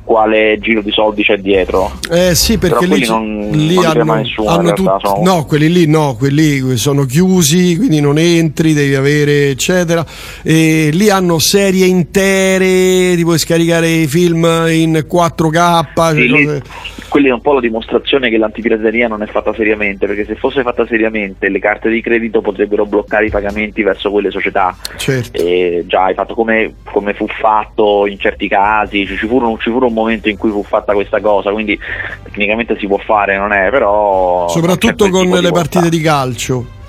quale 0.04 0.58
giro 0.60 0.82
di 0.82 0.90
soldi 0.90 1.22
c'è 1.22 1.38
dietro. 1.38 1.90
Eh 2.10 2.34
sì, 2.34 2.58
perché 2.58 2.84
lì, 2.84 3.06
non, 3.06 3.48
lì 3.52 3.74
non 3.76 3.86
hanno, 3.86 4.14
nessuno, 4.16 4.48
hanno 4.50 4.72
tut- 4.74 5.00
sono... 5.00 5.22
no, 5.22 5.44
quelli 5.46 5.72
lì 5.72 5.86
no, 5.86 6.14
quelli 6.18 6.76
sono 6.76 7.06
chiusi, 7.06 7.76
quindi 7.78 8.00
non 8.00 8.18
entri, 8.18 8.74
devi 8.74 8.94
avere 8.94 9.48
eccetera. 9.48 10.04
E 10.42 10.90
lì 10.92 11.08
hanno 11.08 11.38
serie 11.38 11.86
intere, 11.86 13.16
ti 13.16 13.22
puoi 13.22 13.38
scaricare 13.38 13.88
i 13.88 14.06
film 14.06 14.44
in 14.68 15.06
4K. 15.10 16.12
Sì, 16.12 16.28
cioè 16.28 16.38
lì, 16.38 16.44
cose... 16.44 16.62
Quelli 17.08 17.28
è 17.28 17.32
un 17.32 17.40
po' 17.40 17.52
la 17.52 17.60
dimostrazione 17.60 18.28
che 18.28 18.36
l'antipirateria 18.36 19.08
non 19.08 19.22
è 19.22 19.26
fatta 19.26 19.54
seriamente, 19.54 20.06
perché 20.06 20.26
se 20.26 20.34
fosse 20.34 20.62
fatta 20.62 20.84
seriamente 20.84 21.48
le 21.48 21.60
carte 21.60 21.88
di 21.88 22.02
credito 22.02 22.40
potrebbero 22.40 22.84
bloccare 22.84 23.26
i 23.26 23.30
pagamenti 23.30 23.52
verso 23.82 24.10
quelle 24.10 24.30
società. 24.30 24.76
Certo. 24.96 25.40
E 25.40 25.84
già 25.86 26.04
hai 26.04 26.14
fatto 26.14 26.34
come, 26.34 26.74
come, 26.84 27.14
fu 27.14 27.26
fatto 27.26 28.06
in 28.06 28.18
certi 28.18 28.48
casi, 28.48 29.06
ci 29.06 29.16
fu, 29.16 29.36
un, 29.36 29.58
ci 29.58 29.70
fu, 29.70 29.78
un, 29.78 29.92
momento 29.92 30.28
in 30.28 30.36
cui 30.36 30.50
fu 30.50 30.62
fatta 30.62 30.92
questa 30.92 31.20
cosa, 31.20 31.50
quindi 31.52 31.78
tecnicamente 32.22 32.76
si 32.78 32.86
può 32.86 32.98
fare, 32.98 33.36
non 33.36 33.52
è, 33.52 33.70
però... 33.70 34.48
Soprattutto 34.48 35.08
con 35.08 35.28
le 35.28 35.50
partite 35.50 35.88
di 35.88 36.00
calcio. 36.00 36.82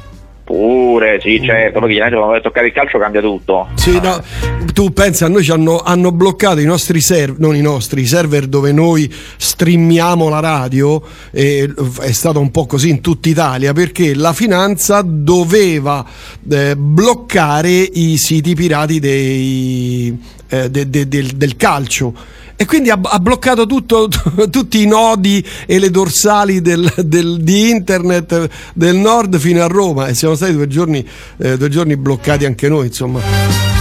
Pure, 0.56 1.20
sì, 1.22 1.42
certo, 1.44 1.80
poi 1.80 1.90
chiaramente 1.90 2.16
quando 2.16 2.28
vai 2.28 2.38
a 2.38 2.42
toccare 2.42 2.68
il 2.68 2.72
calcio 2.72 2.98
cambia 2.98 3.20
tutto. 3.20 3.68
Sì, 3.74 4.00
no, 4.00 4.24
tu 4.72 4.94
pensi 4.94 5.26
a 5.26 5.28
noi 5.28 5.44
ci 5.44 5.52
hanno, 5.52 5.80
hanno, 5.80 6.14
bloccato 6.14 6.62
i 6.62 6.66
nostri 6.66 7.02
server, 7.02 7.38
non 7.40 7.58
i 7.58 7.62
nostri, 7.62 8.00
i 8.00 8.06
server 8.06 8.48
dove 8.48 8.72
noi 8.72 9.14
streamiamo 9.36 10.30
la 10.30 10.40
radio, 10.40 11.04
è 11.32 11.68
stato 12.12 12.40
un 12.40 12.52
po' 12.52 12.68
così 12.68 12.88
in 12.88 13.02
tutta 13.02 13.28
Italia, 13.28 13.74
perché 13.74 14.16
la 14.16 14.32
finanza 14.32 15.02
doveva 15.04 16.06
eh, 16.50 16.78
bloccare 16.78 17.72
i 17.72 18.16
siti 18.16 18.56
pirati 18.56 19.02
dei, 19.02 20.18
eh, 20.48 20.70
de, 20.70 20.90
de, 20.90 21.08
de, 21.10 21.32
del 21.36 21.58
calcio 21.58 22.14
e 22.58 22.66
quindi 22.66 22.90
ha, 22.90 23.00
ha 23.02 23.20
bloccato 23.20 23.66
tutto, 23.66 24.08
t- 24.08 24.50
tutti 24.50 24.82
i 24.82 24.88
nodi 24.88 25.44
e 25.68 25.80
le 25.80 25.90
dorsali 25.90 26.62
del, 26.62 26.90
del, 27.04 27.38
di 27.42 27.70
internet 27.70 28.74
del 28.74 28.96
nord 28.96 29.38
fino 29.38 29.62
a 29.62 29.68
Roma. 29.68 30.08
E 30.08 30.14
siamo 30.14 30.36
stati 30.36 30.54
due 30.54 30.68
giorni, 30.68 31.06
eh, 31.38 31.58
due 31.58 31.70
giorni 31.70 31.98
bloccati 31.98 32.46
anche 32.46 32.70
noi 32.70 32.88
insomma. 32.88 33.20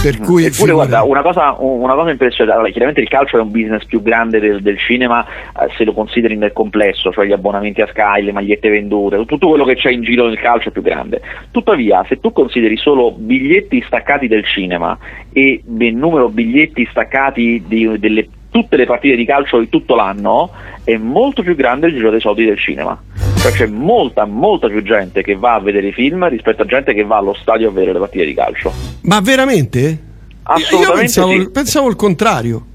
Per 0.05 0.19
cui 0.19 0.45
Eppure, 0.45 0.71
guarda, 0.71 1.01
una 1.01 1.23
cosa, 1.23 1.55
una 1.57 1.95
cosa 1.95 2.11
impressionante, 2.11 2.55
allora, 2.55 2.69
chiaramente 2.69 3.01
il 3.01 3.09
calcio 3.09 3.39
è 3.39 3.41
un 3.41 3.49
business 3.49 3.85
più 3.85 4.03
grande 4.03 4.39
del, 4.39 4.61
del 4.61 4.77
cinema 4.77 5.25
eh, 5.25 5.71
se 5.75 5.83
lo 5.83 5.93
consideri 5.93 6.37
nel 6.37 6.53
complesso, 6.53 7.11
cioè 7.11 7.25
gli 7.25 7.31
abbonamenti 7.31 7.81
a 7.81 7.87
Sky, 7.87 8.21
le 8.21 8.31
magliette 8.31 8.69
vendute, 8.69 9.25
tutto 9.25 9.47
quello 9.47 9.63
che 9.65 9.73
c'è 9.73 9.89
in 9.89 10.03
giro 10.03 10.27
nel 10.27 10.37
calcio 10.37 10.69
è 10.69 10.71
più 10.71 10.83
grande. 10.83 11.21
Tuttavia, 11.49 12.05
se 12.07 12.19
tu 12.19 12.31
consideri 12.31 12.77
solo 12.77 13.13
biglietti 13.13 13.83
staccati 13.87 14.27
del 14.27 14.45
cinema 14.45 14.95
e 15.33 15.63
il 15.65 15.95
numero 15.95 16.29
biglietti 16.29 16.87
staccati 16.91 17.63
di, 17.65 17.97
delle 17.97 18.27
tutte 18.55 18.77
le 18.77 18.85
partite 18.85 19.17
di 19.17 19.25
calcio 19.25 19.59
di 19.59 19.67
tutto 19.67 19.95
l'anno 19.95 20.49
è 20.85 20.95
molto 20.95 21.43
più 21.43 21.55
grande 21.55 21.87
il 21.87 21.95
giro 21.95 22.09
dei 22.09 22.21
soldi 22.21 22.45
del 22.45 22.57
cinema. 22.57 22.97
Cioè 23.37 23.51
c'è 23.51 23.65
molta, 23.65 24.23
molta 24.23 24.69
più 24.69 24.81
gente 24.81 25.23
che 25.23 25.35
va 25.35 25.55
a 25.55 25.59
vedere 25.59 25.89
i 25.89 25.91
film 25.91 26.25
rispetto 26.29 26.61
a 26.61 26.65
gente 26.65 26.93
che 26.93 27.03
va 27.03 27.17
allo 27.17 27.33
stadio 27.33 27.67
a 27.67 27.71
vedere 27.73 27.91
le 27.91 27.99
partite 27.99 28.23
di 28.23 28.33
calcio. 28.33 28.71
Ma 29.01 29.19
veramente? 29.19 29.99
Assolutamente. 30.43 30.93
Io 30.93 30.97
pensavo, 30.97 31.31
sì. 31.31 31.49
pensavo 31.51 31.89
il 31.89 31.95
contrario. 31.97 32.65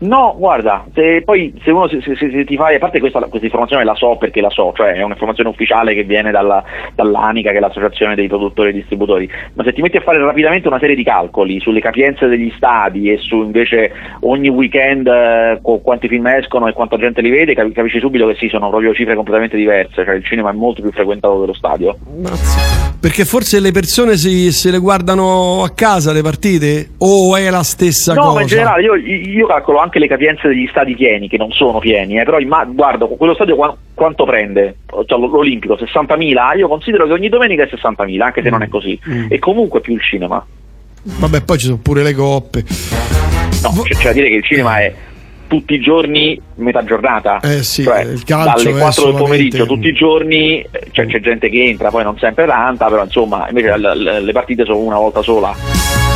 No, 0.00 0.36
guarda, 0.38 0.84
se 0.94 1.22
poi 1.24 1.52
se 1.64 1.72
uno 1.72 1.88
se, 1.88 2.00
se, 2.00 2.14
se 2.16 2.44
ti 2.44 2.56
fai, 2.56 2.76
a 2.76 2.78
parte 2.78 3.00
questa, 3.00 3.18
questa, 3.18 3.46
informazione 3.46 3.84
la 3.84 3.94
so 3.94 4.16
perché 4.16 4.40
la 4.40 4.50
so, 4.50 4.72
cioè 4.76 4.92
è 4.92 5.02
un'informazione 5.02 5.48
ufficiale 5.48 5.92
che 5.92 6.04
viene 6.04 6.30
dalla, 6.30 6.62
dall'ANICA, 6.94 7.50
che 7.50 7.56
è 7.56 7.60
l'associazione 7.60 8.14
dei 8.14 8.28
produttori 8.28 8.68
e 8.68 8.74
distributori, 8.74 9.28
ma 9.54 9.64
se 9.64 9.72
ti 9.72 9.82
metti 9.82 9.96
a 9.96 10.02
fare 10.02 10.18
rapidamente 10.18 10.68
una 10.68 10.78
serie 10.78 10.94
di 10.94 11.02
calcoli 11.02 11.58
sulle 11.58 11.80
capienze 11.80 12.28
degli 12.28 12.52
stadi 12.56 13.10
e 13.10 13.18
su 13.18 13.42
invece 13.42 13.90
ogni 14.20 14.48
weekend 14.48 15.08
eh, 15.08 15.60
quanti 15.82 16.06
film 16.06 16.26
escono 16.28 16.68
e 16.68 16.72
quanta 16.74 16.96
gente 16.96 17.20
li 17.20 17.30
vede, 17.30 17.54
capisci 17.54 17.98
subito 17.98 18.28
che 18.28 18.36
sì, 18.36 18.48
sono 18.48 18.68
proprio 18.68 18.94
cifre 18.94 19.16
completamente 19.16 19.56
diverse, 19.56 20.04
cioè 20.04 20.14
il 20.14 20.24
cinema 20.24 20.50
è 20.50 20.54
molto 20.54 20.80
più 20.80 20.92
frequentato 20.92 21.40
dello 21.40 21.54
stadio. 21.54 21.96
Perché 23.00 23.24
forse 23.24 23.60
le 23.60 23.70
persone 23.70 24.16
si, 24.16 24.50
se 24.50 24.72
le 24.72 24.78
guardano 24.78 25.62
a 25.62 25.70
casa 25.70 26.12
le 26.12 26.20
partite 26.20 26.90
o 26.98 27.36
è 27.36 27.48
la 27.48 27.62
stessa 27.62 28.12
no, 28.12 28.20
cosa? 28.20 28.28
No, 28.28 28.34
ma 28.34 28.40
in 28.40 28.46
generale 28.48 28.82
io, 28.82 28.94
io 28.96 29.46
calcolo 29.46 29.78
anche 29.78 29.87
le 29.94 30.08
capienze 30.08 30.48
degli 30.48 30.66
stadi 30.68 30.94
pieni, 30.94 31.28
che 31.28 31.36
non 31.36 31.50
sono 31.52 31.78
pieni, 31.78 32.18
eh, 32.18 32.24
però 32.24 32.38
imma- 32.38 32.64
guardo 32.64 33.08
quello 33.08 33.34
stadio 33.34 33.56
qua- 33.56 33.76
quanto 33.94 34.24
prende, 34.24 34.76
cioè, 35.06 35.18
l'Olimpico 35.18 35.74
60.000, 35.74 36.58
io 36.58 36.68
considero 36.68 37.06
che 37.06 37.12
ogni 37.12 37.28
domenica 37.28 37.62
è 37.62 37.68
60.000, 37.72 38.20
anche 38.20 38.42
se 38.42 38.48
mm. 38.48 38.52
non 38.52 38.62
è 38.62 38.68
così, 38.68 38.98
mm. 39.08 39.26
e 39.30 39.38
comunque 39.38 39.80
più 39.80 39.94
il 39.94 40.02
cinema. 40.02 40.44
Vabbè, 41.02 41.42
poi 41.42 41.58
ci 41.58 41.66
sono 41.66 41.78
pure 41.78 42.02
le 42.02 42.12
coppe. 42.12 42.64
No, 43.62 43.82
c'è, 43.82 43.94
c'è 43.94 44.04
da 44.04 44.12
dire 44.12 44.28
che 44.28 44.36
il 44.36 44.44
cinema 44.44 44.78
è 44.80 44.94
tutti 45.48 45.74
i 45.74 45.80
giorni 45.80 46.38
metà 46.56 46.84
giornata 46.84 47.40
eh 47.40 47.62
sì, 47.62 47.82
cioè, 47.82 48.02
il 48.02 48.22
calcio 48.22 48.64
dalle 48.64 48.78
4 48.78 49.04
del 49.06 49.14
pomeriggio 49.14 49.66
tutti 49.66 49.88
i 49.88 49.94
giorni 49.94 50.64
cioè, 50.92 51.06
c'è 51.06 51.20
gente 51.20 51.48
che 51.48 51.64
entra 51.64 51.88
poi 51.88 52.04
non 52.04 52.18
sempre 52.18 52.46
tanta 52.46 52.86
però 52.88 53.02
insomma 53.02 53.48
invece 53.48 53.76
le 53.78 54.32
partite 54.32 54.64
sono 54.64 54.78
una 54.80 54.98
volta 54.98 55.22
sola 55.22 56.07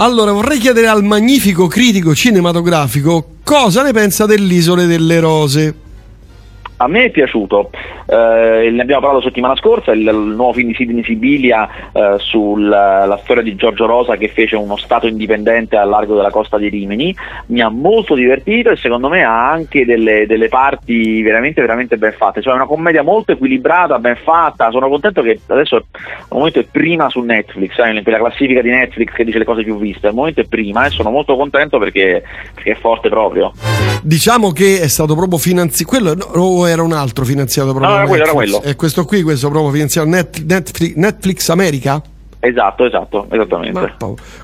allora 0.00 0.30
vorrei 0.30 0.58
chiedere 0.58 0.86
al 0.86 1.02
magnifico 1.02 1.66
critico 1.66 2.14
cinematografico 2.14 3.30
cosa 3.42 3.82
ne 3.82 3.92
pensa 3.92 4.26
dell'Isole 4.26 4.86
delle 4.86 5.18
Rose 5.18 5.74
a 6.78 6.86
me 6.86 7.04
è 7.04 7.10
piaciuto, 7.10 7.70
eh, 8.06 8.70
ne 8.70 8.82
abbiamo 8.82 9.00
parlato 9.00 9.24
settimana 9.24 9.56
scorsa, 9.56 9.92
il, 9.92 10.00
il 10.00 10.14
nuovo 10.14 10.52
film 10.52 10.68
di 10.68 10.74
Sidney 10.74 11.04
Sibilia 11.04 11.68
eh, 11.92 12.16
sulla 12.18 13.18
storia 13.22 13.42
di 13.42 13.56
Giorgio 13.56 13.86
Rosa 13.86 14.16
che 14.16 14.28
fece 14.28 14.56
uno 14.56 14.76
stato 14.76 15.06
indipendente 15.06 15.76
al 15.76 15.88
largo 15.88 16.14
della 16.14 16.30
costa 16.30 16.56
di 16.56 16.68
Rimini, 16.68 17.14
mi 17.46 17.60
ha 17.60 17.68
molto 17.68 18.14
divertito 18.14 18.70
e 18.70 18.76
secondo 18.76 19.08
me 19.08 19.24
ha 19.24 19.50
anche 19.50 19.84
delle, 19.84 20.26
delle 20.26 20.48
parti 20.48 21.20
veramente, 21.22 21.60
veramente 21.60 21.96
ben 21.96 22.14
fatte, 22.16 22.42
cioè 22.42 22.52
è 22.52 22.56
una 22.56 22.66
commedia 22.66 23.02
molto 23.02 23.32
equilibrata, 23.32 23.98
ben 23.98 24.16
fatta, 24.22 24.70
sono 24.70 24.88
contento 24.88 25.22
che 25.22 25.40
adesso 25.46 25.76
al 25.76 25.84
momento 26.28 26.60
è 26.60 26.64
prima 26.70 27.08
su 27.10 27.20
Netflix, 27.20 27.76
eh, 27.78 28.02
per 28.02 28.12
la 28.12 28.18
classifica 28.18 28.62
di 28.62 28.70
Netflix 28.70 29.12
che 29.12 29.24
dice 29.24 29.38
le 29.38 29.44
cose 29.44 29.64
più 29.64 29.78
viste, 29.78 30.06
al 30.06 30.14
momento 30.14 30.40
è 30.40 30.44
prima 30.44 30.86
e 30.86 30.90
sono 30.90 31.10
molto 31.10 31.36
contento 31.36 31.78
perché, 31.78 32.22
perché, 32.54 32.70
è 32.72 32.76
forte 32.76 33.08
proprio. 33.08 33.52
Diciamo 34.02 34.52
che 34.52 34.80
è 34.80 34.88
stato 34.88 35.16
proprio 35.16 35.38
finanziato, 35.38 35.90
quello 35.90 36.14
no, 36.14 36.67
era 36.68 36.82
un 36.82 36.92
altro 36.92 37.24
finanziato 37.24 37.72
proprio. 37.72 37.90
No, 37.90 37.96
era 37.98 38.06
quello, 38.06 38.22
era 38.24 38.32
quello. 38.32 38.62
E 38.62 38.76
questo 38.76 39.04
qui, 39.04 39.22
questo 39.22 39.48
proprio 39.48 39.72
finanziato 39.72 40.08
Net, 40.08 40.42
Netflix, 40.44 40.94
Netflix 40.94 41.48
America? 41.48 42.02
Esatto, 42.40 42.84
esatto, 42.84 43.26
esattamente. 43.30 43.94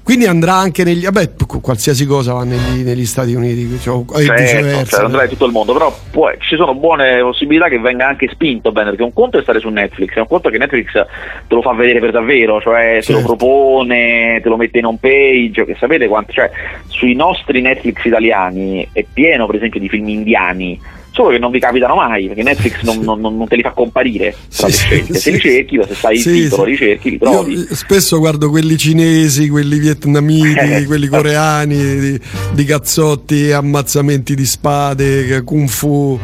Quindi 0.03 0.27
andrà 0.27 0.55
anche 0.55 0.83
negli. 0.83 1.05
Vabbè, 1.05 1.31
qualsiasi 1.61 2.07
cosa 2.07 2.33
va 2.33 2.43
negli, 2.43 2.83
negli 2.83 3.07
Stati 3.07 3.35
Uniti, 3.35 3.79
cioè, 3.79 4.05
certo, 4.05 4.87
cioè, 4.87 5.05
andrà 5.05 5.23
in 5.23 5.29
tutto 5.29 5.47
il 5.47 5.53
mondo, 5.53 5.73
però 5.73 5.97
può, 6.11 6.33
ci 6.39 6.57
sono 6.57 6.75
buone 6.75 7.21
possibilità 7.21 7.69
che 7.69 7.79
venga 7.79 8.09
anche 8.09 8.29
spinto 8.33 8.73
bene, 8.73 8.91
perché 8.91 9.05
un 9.05 9.13
conto 9.13 9.39
è 9.39 9.43
stare 9.43 9.61
su 9.61 9.69
Netflix, 9.69 10.13
è 10.15 10.19
un 10.19 10.27
conto 10.27 10.51
che 10.51 10.59
Netflix 10.59 10.91
te 10.91 11.55
lo 11.55 11.63
fa 11.63 11.73
vedere 11.73 12.01
per 12.01 12.11
davvero, 12.11 12.61
cioè 12.61 13.01
certo. 13.01 13.07
te 13.07 13.13
lo 13.13 13.19
certo. 13.19 13.37
propone, 13.37 14.41
te 14.43 14.49
lo 14.49 14.57
mette 14.57 14.79
in 14.79 14.87
home 14.87 14.99
page, 15.01 15.65
che 15.65 15.77
sapete 15.79 16.09
quanto, 16.09 16.33
cioè 16.33 16.51
sui 16.89 17.15
nostri 17.15 17.61
Netflix 17.61 18.05
italiani 18.05 18.89
è 18.91 19.05
pieno 19.11 19.47
per 19.47 19.55
esempio 19.55 19.79
di 19.79 19.89
film 19.89 20.09
indiani 20.09 20.81
solo 21.15 21.31
che 21.31 21.39
non 21.39 21.53
vi 21.53 21.61
capitano 21.61 21.95
mai 21.95 22.27
perché 22.27 22.43
Netflix 22.45 22.83
non, 22.83 22.99
non, 23.01 23.21
non 23.21 23.47
te 23.47 23.57
li 23.57 23.63
fa 23.63 23.71
comparire 23.71 24.35
tra 24.55 24.69
sì, 24.69 24.89
le 24.89 24.97
scelte. 24.97 25.15
se 25.15 25.31
li 25.31 25.39
cerchi, 25.39 25.81
se 25.87 25.95
sai 25.95 26.17
il 26.17 26.23
titolo, 26.23 26.65
li 26.65 26.77
cerchi, 26.77 27.11
li 27.11 27.19
trovi. 27.19 27.55
Io 27.55 27.75
spesso 27.75 28.19
guardo 28.19 28.51
quelli 28.51 28.77
cinesi, 28.77 29.49
quelli 29.49 29.79
vietnamiti, 29.79 30.59
eh. 30.59 30.85
quelli 30.85 31.07
coreani, 31.07 31.77
di, 31.77 32.21
di 32.53 32.65
cazzotti, 32.65 33.53
ammazzamenti 33.53 34.35
di 34.35 34.45
spade, 34.45 35.43
kung 35.45 35.69
fu 35.69 36.19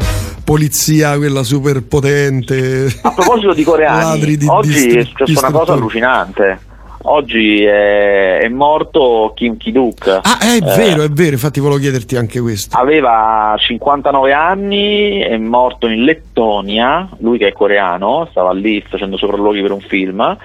polizia 0.45 1.17
quella 1.17 1.45
super 1.45 1.83
potente. 1.83 2.93
A 3.03 3.13
proposito 3.13 3.55
di 3.55 3.63
coreani, 3.63 4.37
di, 4.37 4.47
oggi 4.47 4.97
è 4.97 5.05
successa 5.05 5.47
una 5.47 5.59
cosa 5.59 5.73
allucinante 5.75 6.69
oggi 7.03 7.65
è, 7.65 8.39
è, 8.39 8.49
morto 8.49 9.33
Kim 9.35 9.57
Ki-duk. 9.57 10.21
Ah, 10.23 10.39
è 10.39 10.57
eh, 10.57 10.77
vero, 10.77 11.03
è 11.03 11.09
vero, 11.09 11.33
infatti 11.33 11.61
volevo 11.61 11.81
chiederti 11.81 12.17
anche 12.17 12.41
questo. 12.41 12.77
Aveva 12.77 13.55
59 13.59 14.33
anni, 14.33 15.21
è 15.21 15.37
morto 15.37 15.87
in 15.87 16.05
Lettonia, 16.05 17.09
lui 17.19 17.39
che 17.39 17.49
è 17.49 17.53
coreano, 17.53 18.27
stava 18.31 18.53
lì 18.53 18.85
facendo 18.87 19.17
sopralluoghi 19.17 19.63
per 19.63 19.73
un 19.73 19.81
film. 19.81 20.37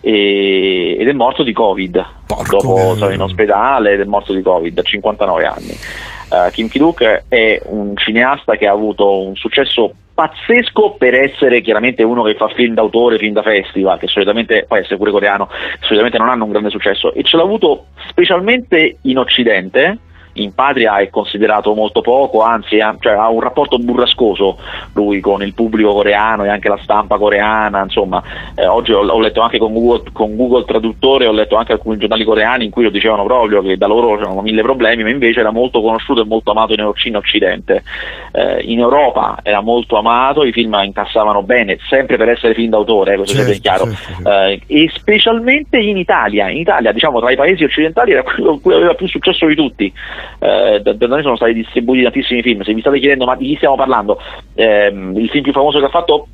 E, 0.00 0.96
ed 0.98 1.08
è 1.08 1.12
morto 1.12 1.42
di 1.42 1.52
Covid. 1.52 2.04
Porco 2.26 2.58
Dopo 2.58 2.94
stava 2.96 3.14
in 3.14 3.22
ospedale 3.22 3.92
ed 3.92 4.00
è 4.00 4.04
morto 4.04 4.32
di 4.34 4.42
Covid 4.42 4.78
a 4.78 4.82
59 4.82 5.46
anni. 5.46 5.78
Uh, 6.28 6.50
Kim 6.50 6.68
Ki-duk 6.68 7.24
è 7.28 7.60
un 7.66 7.96
cineasta 7.96 8.56
che 8.56 8.66
ha 8.66 8.72
avuto 8.72 9.22
un 9.22 9.36
successo 9.36 9.94
pazzesco 10.14 10.94
per 10.96 11.14
essere 11.14 11.60
chiaramente 11.60 12.02
uno 12.02 12.22
che 12.22 12.36
fa 12.36 12.48
film 12.48 12.74
d'autore, 12.74 13.18
film 13.18 13.34
da 13.34 13.42
festival, 13.42 13.98
che 13.98 14.06
solitamente, 14.06 14.64
poi 14.66 14.80
essere 14.80 14.96
pure 14.96 15.10
coreano, 15.10 15.48
solitamente 15.80 16.18
non 16.18 16.28
hanno 16.28 16.44
un 16.44 16.50
grande 16.50 16.70
successo. 16.70 17.12
E 17.12 17.22
ce 17.24 17.36
l'ha 17.36 17.42
avuto 17.42 17.86
specialmente 18.08 18.98
in 19.02 19.18
Occidente 19.18 19.98
in 20.34 20.54
patria 20.54 20.98
è 20.98 21.10
considerato 21.10 21.74
molto 21.74 22.00
poco, 22.00 22.42
anzi 22.42 22.80
ha, 22.80 22.96
cioè, 22.98 23.12
ha 23.12 23.28
un 23.28 23.40
rapporto 23.40 23.78
burrascoso 23.78 24.58
lui 24.94 25.20
con 25.20 25.42
il 25.42 25.54
pubblico 25.54 25.92
coreano 25.92 26.44
e 26.44 26.48
anche 26.48 26.68
la 26.68 26.78
stampa 26.82 27.18
coreana, 27.18 27.82
insomma, 27.82 28.22
eh, 28.54 28.66
oggi 28.66 28.92
ho, 28.92 29.06
ho, 29.06 29.20
letto 29.20 29.40
anche 29.40 29.58
con 29.58 29.72
Google, 29.72 30.10
con 30.12 30.36
Google, 30.36 30.64
Traduttore, 30.64 31.26
ho 31.26 31.32
letto 31.32 31.56
anche 31.56 31.72
alcuni 31.72 31.98
giornali 31.98 32.24
coreani 32.24 32.64
in 32.64 32.70
cui 32.70 32.84
lo 32.84 32.90
dicevano 32.90 33.24
proprio 33.24 33.62
che 33.62 33.76
da 33.76 33.86
loro 33.86 34.16
c'erano 34.16 34.40
mille 34.40 34.62
problemi, 34.62 35.02
ma 35.02 35.10
invece 35.10 35.40
era 35.40 35.50
molto 35.50 35.80
conosciuto 35.80 36.22
e 36.22 36.24
molto 36.24 36.50
amato 36.50 36.72
in, 36.72 36.90
in 37.04 37.16
Occidente. 37.16 37.82
Eh, 38.32 38.62
in 38.62 38.80
Europa 38.80 39.38
era 39.42 39.60
molto 39.60 39.96
amato, 39.96 40.44
i 40.44 40.52
film 40.52 40.78
incassavano 40.82 41.42
bene, 41.42 41.78
sempre 41.88 42.16
per 42.16 42.28
essere 42.28 42.54
film 42.54 42.70
d'autore, 42.70 43.14
eh, 43.14 43.16
questo 43.16 43.36
certo, 43.36 43.52
è 43.52 43.60
chiaro, 43.60 43.84
certo, 43.84 44.22
certo. 44.22 44.30
Eh, 44.30 44.60
e 44.66 44.90
specialmente 44.94 45.78
in 45.78 45.96
Italia, 45.96 46.50
in 46.50 46.58
Italia 46.58 46.92
diciamo 46.92 47.20
tra 47.20 47.30
i 47.30 47.36
paesi 47.36 47.64
occidentali 47.64 48.12
era 48.12 48.22
quello 48.22 48.52
in 48.52 48.60
cui 48.60 48.74
aveva 48.74 48.94
più 48.94 49.06
successo 49.06 49.46
di 49.46 49.54
tutti, 49.54 49.92
eh, 50.38 50.80
da, 50.80 51.06
noi 51.06 51.22
sono 51.22 51.36
stati 51.36 51.52
distribuiti 51.52 52.02
tantissimi 52.02 52.42
film, 52.42 52.62
se 52.62 52.74
vi 52.74 52.80
state 52.80 52.98
chiedendo 52.98 53.24
ma 53.24 53.36
di 53.36 53.46
chi 53.46 53.56
stiamo 53.56 53.76
parlando, 53.76 54.20
ehm, 54.54 55.16
il 55.16 55.28
film 55.28 55.42
più 55.42 55.52
famoso 55.52 55.78
che 55.78 55.86
ha 55.86 55.90
fatto 55.90 56.28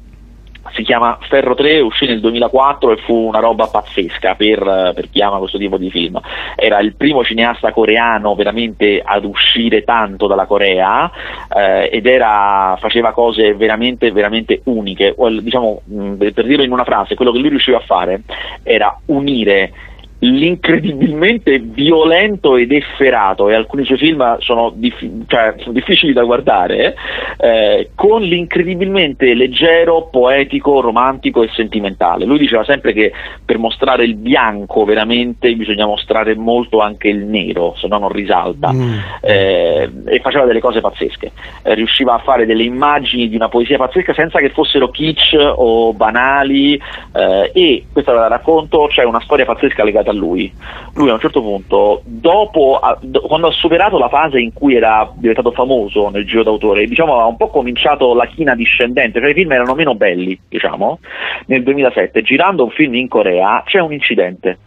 si 0.73 0.83
chiama 0.83 1.19
Ferro 1.23 1.55
3, 1.55 1.81
uscì 1.81 2.07
nel 2.07 2.21
2004 2.21 2.93
e 2.93 2.97
fu 2.99 3.15
una 3.15 3.41
roba 3.41 3.67
pazzesca 3.67 4.35
per, 4.35 4.93
per, 4.95 5.09
chi 5.11 5.21
ama 5.23 5.39
questo 5.39 5.59
tipo 5.59 5.77
di 5.77 5.91
film. 5.91 6.21
Era 6.55 6.81
il 6.81 6.95
primo 6.95 7.25
cineasta 7.25 7.73
coreano 7.73 8.35
veramente 8.35 9.03
ad 9.05 9.25
uscire 9.25 9.83
tanto 9.85 10.27
dalla 10.27 10.47
Corea 10.47 11.11
eh, 11.55 11.89
ed 11.91 12.07
era, 12.07 12.77
faceva 12.79 13.13
cose 13.13 13.55
veramente, 13.55 14.13
veramente 14.13 14.61
uniche. 14.65 15.15
Diciamo, 15.41 15.83
per 16.19 16.45
dirlo 16.45 16.65
in 16.65 16.73
una 16.73 16.85
frase, 16.85 17.15
quello 17.15 17.33
che 17.33 17.39
lui 17.39 17.49
riusciva 17.49 17.79
a 17.79 17.85
fare 17.85 18.23
era 18.63 18.97
unire 19.07 19.73
l'incredibilmente 20.21 21.59
violento 21.59 22.57
ed 22.57 22.73
efferato, 22.73 23.49
e 23.49 23.55
alcuni 23.55 23.85
suoi 23.85 23.99
film 23.99 24.39
sono, 24.41 24.73
dif- 24.75 25.27
cioè, 25.27 25.55
sono 25.59 25.73
difficili 25.73 26.13
da 26.13 26.25
guardare, 26.25 26.95
eh, 27.39 27.91
con 27.95 28.23
l'incredibilmente 28.23 29.33
leggero, 29.35 30.09
poetico, 30.11 30.81
romantico 30.81 31.43
e 31.43 31.49
sentimentale. 31.55 32.25
Lui 32.25 32.39
diceva 32.39 32.65
sempre 32.65 32.93
che 32.93 33.13
per 33.45 33.59
mostrare 33.59 34.05
il 34.05 34.15
bianco 34.15 34.85
veramente 34.85 35.55
bisogna 35.55 35.87
mostrare 35.87 36.35
molto 36.35 36.81
anche 36.81 37.09
il 37.09 37.25
nero, 37.25 37.75
se 37.77 37.89
no 37.89 37.99
non 37.99 38.11
risalta, 38.11 38.73
mm. 38.73 38.99
eh, 39.23 39.91
e 40.07 40.21
faceva 40.21 40.45
delle 40.45 40.61
cose 40.61 40.81
pazzesche, 40.81 41.33
eh, 41.63 41.75
riusciva 41.75 42.15
a 42.15 42.19
fare 42.19 42.45
delle 42.45 42.65
immagini 42.65 43.29
di 43.29 43.37
una 43.37 43.49
poesia 43.49 43.79
pazzesca 43.79 44.13
senza 44.13 44.39
che 44.39 44.51
fossero 44.51 44.91
kitsch 44.91 45.35
o 45.57 45.95
banali, 45.95 46.75
eh, 46.75 47.51
e 47.55 47.85
questa 47.91 48.13
la 48.13 48.29
racconto, 48.29 48.87
c'è 48.91 49.05
una 49.05 49.21
storia 49.21 49.47
pazzesca 49.47 49.83
legata 49.83 50.10
a 50.11 50.13
lui. 50.13 50.53
Lui 50.95 51.09
a 51.09 51.15
un 51.15 51.21
certo 51.21 51.41
punto, 51.41 52.03
dopo, 52.05 52.81
quando 53.27 53.49
ha 53.49 53.53
superato 53.53 53.99
la 53.99 54.09
fase 54.09 54.41
in 54.41 54.53
cui 54.53 54.75
era 54.75 55.11
diventato 55.15 55.53
famoso 55.53 56.09
nel 56.11 56.27
giro 56.27 56.43
d'autore, 56.43 56.87
diciamo 56.87 57.13
aveva 57.13 57.29
un 57.29 57.37
po' 57.37 57.49
cominciato 57.49 58.15
la 58.15 58.27
china 58.27 58.55
discendente, 58.55 59.21
cioè 59.21 59.31
i 59.31 59.35
film 59.35 59.53
erano 59.53 59.75
meno 59.75 59.95
belli, 59.95 60.39
diciamo, 60.49 60.99
nel 61.47 61.63
2007, 61.63 62.23
girando 62.23 62.65
un 62.65 62.71
film 62.71 62.95
in 62.95 63.09
Corea 63.09 63.63
c'è 63.65 63.81
un 63.81 63.93
incidente, 63.93 64.59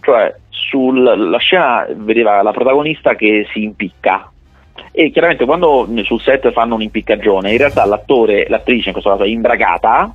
cioè 0.00 0.34
sulla 0.48 1.38
scena 1.38 1.86
vedeva 1.94 2.42
la 2.42 2.52
protagonista 2.52 3.14
che 3.14 3.46
si 3.52 3.62
impicca 3.62 4.32
e 4.90 5.10
chiaramente 5.10 5.44
quando 5.44 5.88
sul 6.02 6.20
set 6.20 6.50
fanno 6.52 6.74
un'impiccagione 6.74 7.50
in 7.50 7.58
realtà 7.58 7.84
l'attore, 7.86 8.46
l'attrice 8.48 8.88
in 8.88 8.92
questo 8.92 9.10
caso 9.10 9.24
è 9.24 9.28
imbragata 9.28 10.14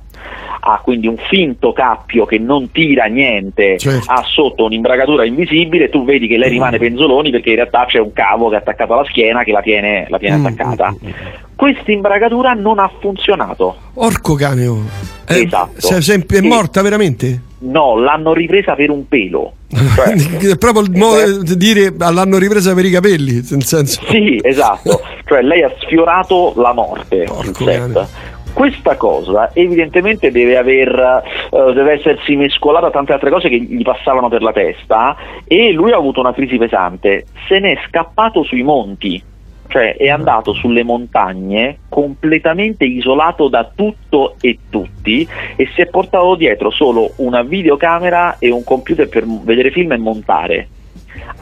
ha 0.60 0.80
quindi 0.82 1.06
un 1.06 1.16
finto 1.16 1.72
cappio 1.72 2.26
che 2.26 2.38
non 2.38 2.70
tira 2.70 3.04
niente, 3.06 3.78
certo. 3.78 4.10
ha 4.10 4.22
sotto 4.24 4.64
un'imbragatura 4.64 5.24
invisibile 5.24 5.84
e 5.84 5.90
tu 5.90 6.04
vedi 6.04 6.26
che 6.26 6.36
lei 6.36 6.50
mm. 6.50 6.52
rimane 6.52 6.78
penzoloni 6.78 7.30
perché 7.30 7.50
in 7.50 7.56
realtà 7.56 7.86
c'è 7.86 7.98
un 7.98 8.12
cavo 8.12 8.48
che 8.48 8.56
è 8.56 8.58
attaccato 8.58 8.92
alla 8.92 9.04
schiena 9.04 9.44
che 9.44 9.52
la 9.52 9.62
tiene, 9.62 10.06
la 10.08 10.18
tiene 10.18 10.36
mm. 10.36 10.46
attaccata. 10.46 10.90
Mm. 10.92 11.10
Questa 11.54 11.90
imbragatura 11.90 12.52
non 12.52 12.78
ha 12.78 12.90
funzionato. 13.00 13.76
Orco 13.94 14.34
cane, 14.34 14.66
oh. 14.66 14.82
eh, 15.26 15.42
esatto. 15.42 15.88
È, 15.88 16.36
è 16.36 16.40
morta 16.40 16.82
veramente? 16.82 17.42
No, 17.60 17.98
l'hanno 17.98 18.32
ripresa 18.32 18.74
per 18.74 18.90
un 18.90 19.08
pelo. 19.08 19.54
Cioè, 19.98 20.14
è 20.52 20.56
proprio 20.56 20.82
il 20.84 20.92
modo 20.92 21.42
di 21.42 21.56
dire 21.56 21.92
l'hanno 21.96 22.38
ripresa 22.38 22.72
per 22.74 22.84
i 22.84 22.90
capelli, 22.90 23.44
nel 23.50 23.64
senso. 23.64 24.00
Sì, 24.08 24.38
esatto. 24.42 25.02
cioè 25.26 25.42
lei 25.42 25.62
ha 25.62 25.70
sfiorato 25.80 26.54
la 26.56 26.72
morte 26.72 27.24
Porco 27.24 27.64
questa 28.52 28.96
cosa 28.96 29.50
evidentemente 29.54 30.30
deve, 30.30 30.56
aver, 30.56 31.22
uh, 31.50 31.72
deve 31.72 31.92
essersi 31.92 32.36
mescolata 32.36 32.86
a 32.86 32.90
tante 32.90 33.12
altre 33.12 33.30
cose 33.30 33.48
che 33.48 33.60
gli 33.60 33.82
passavano 33.82 34.28
per 34.28 34.42
la 34.42 34.52
testa 34.52 35.16
e 35.46 35.72
lui 35.72 35.92
ha 35.92 35.96
avuto 35.96 36.20
una 36.20 36.32
crisi 36.32 36.56
pesante, 36.58 37.26
se 37.46 37.58
n'è 37.58 37.78
scappato 37.86 38.42
sui 38.42 38.62
monti, 38.62 39.22
cioè 39.68 39.96
è 39.96 40.08
andato 40.08 40.54
sulle 40.54 40.82
montagne 40.82 41.80
completamente 41.88 42.84
isolato 42.84 43.48
da 43.48 43.70
tutto 43.74 44.36
e 44.40 44.58
tutti 44.70 45.28
e 45.56 45.68
si 45.74 45.82
è 45.82 45.86
portato 45.86 46.34
dietro 46.34 46.70
solo 46.70 47.12
una 47.16 47.42
videocamera 47.42 48.38
e 48.38 48.50
un 48.50 48.64
computer 48.64 49.08
per 49.08 49.24
vedere 49.26 49.70
film 49.70 49.92
e 49.92 49.98
montare. 49.98 50.68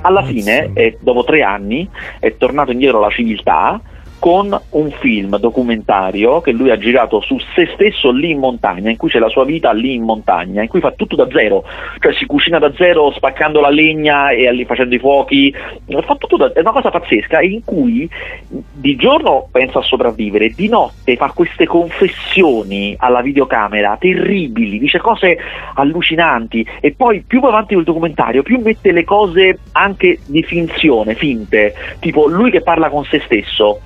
Alla 0.02 0.22
fine, 0.22 0.70
eh, 0.74 0.98
dopo 1.00 1.24
tre 1.24 1.42
anni, 1.42 1.88
è 2.18 2.36
tornato 2.36 2.72
indietro 2.72 2.98
alla 2.98 3.10
civiltà 3.10 3.80
con 4.26 4.60
un 4.70 4.90
film 4.90 5.38
documentario 5.38 6.40
che 6.40 6.50
lui 6.50 6.72
ha 6.72 6.76
girato 6.76 7.20
su 7.20 7.38
se 7.54 7.68
stesso 7.74 8.10
lì 8.10 8.30
in 8.30 8.40
montagna, 8.40 8.90
in 8.90 8.96
cui 8.96 9.08
c'è 9.08 9.20
la 9.20 9.28
sua 9.28 9.44
vita 9.44 9.70
lì 9.70 9.94
in 9.94 10.02
montagna, 10.02 10.62
in 10.62 10.68
cui 10.68 10.80
fa 10.80 10.90
tutto 10.90 11.14
da 11.14 11.28
zero, 11.30 11.62
cioè 12.00 12.12
si 12.12 12.26
cucina 12.26 12.58
da 12.58 12.72
zero 12.74 13.12
spaccando 13.12 13.60
la 13.60 13.70
legna 13.70 14.30
e 14.30 14.64
facendo 14.66 14.96
i 14.96 14.98
fuochi, 14.98 15.54
fa 15.54 16.16
tutto 16.16 16.36
da, 16.38 16.52
è 16.52 16.58
una 16.58 16.72
cosa 16.72 16.90
pazzesca 16.90 17.40
in 17.40 17.62
cui 17.64 18.10
di 18.48 18.96
giorno 18.96 19.46
pensa 19.52 19.78
a 19.78 19.82
sopravvivere, 19.82 20.48
di 20.48 20.66
notte 20.66 21.14
fa 21.14 21.30
queste 21.32 21.64
confessioni 21.64 22.96
alla 22.98 23.20
videocamera 23.20 23.96
terribili, 23.96 24.80
dice 24.80 24.98
cose 24.98 25.38
allucinanti. 25.74 26.66
E 26.80 26.94
poi 26.94 27.22
più 27.24 27.38
va 27.38 27.46
avanti 27.46 27.74
col 27.74 27.84
documentario 27.84 28.42
più 28.42 28.58
mette 28.58 28.90
le 28.90 29.04
cose 29.04 29.60
anche 29.70 30.18
di 30.26 30.42
finzione, 30.42 31.14
finte, 31.14 31.74
tipo 32.00 32.26
lui 32.26 32.50
che 32.50 32.62
parla 32.62 32.90
con 32.90 33.04
se 33.04 33.20
stesso 33.20 33.82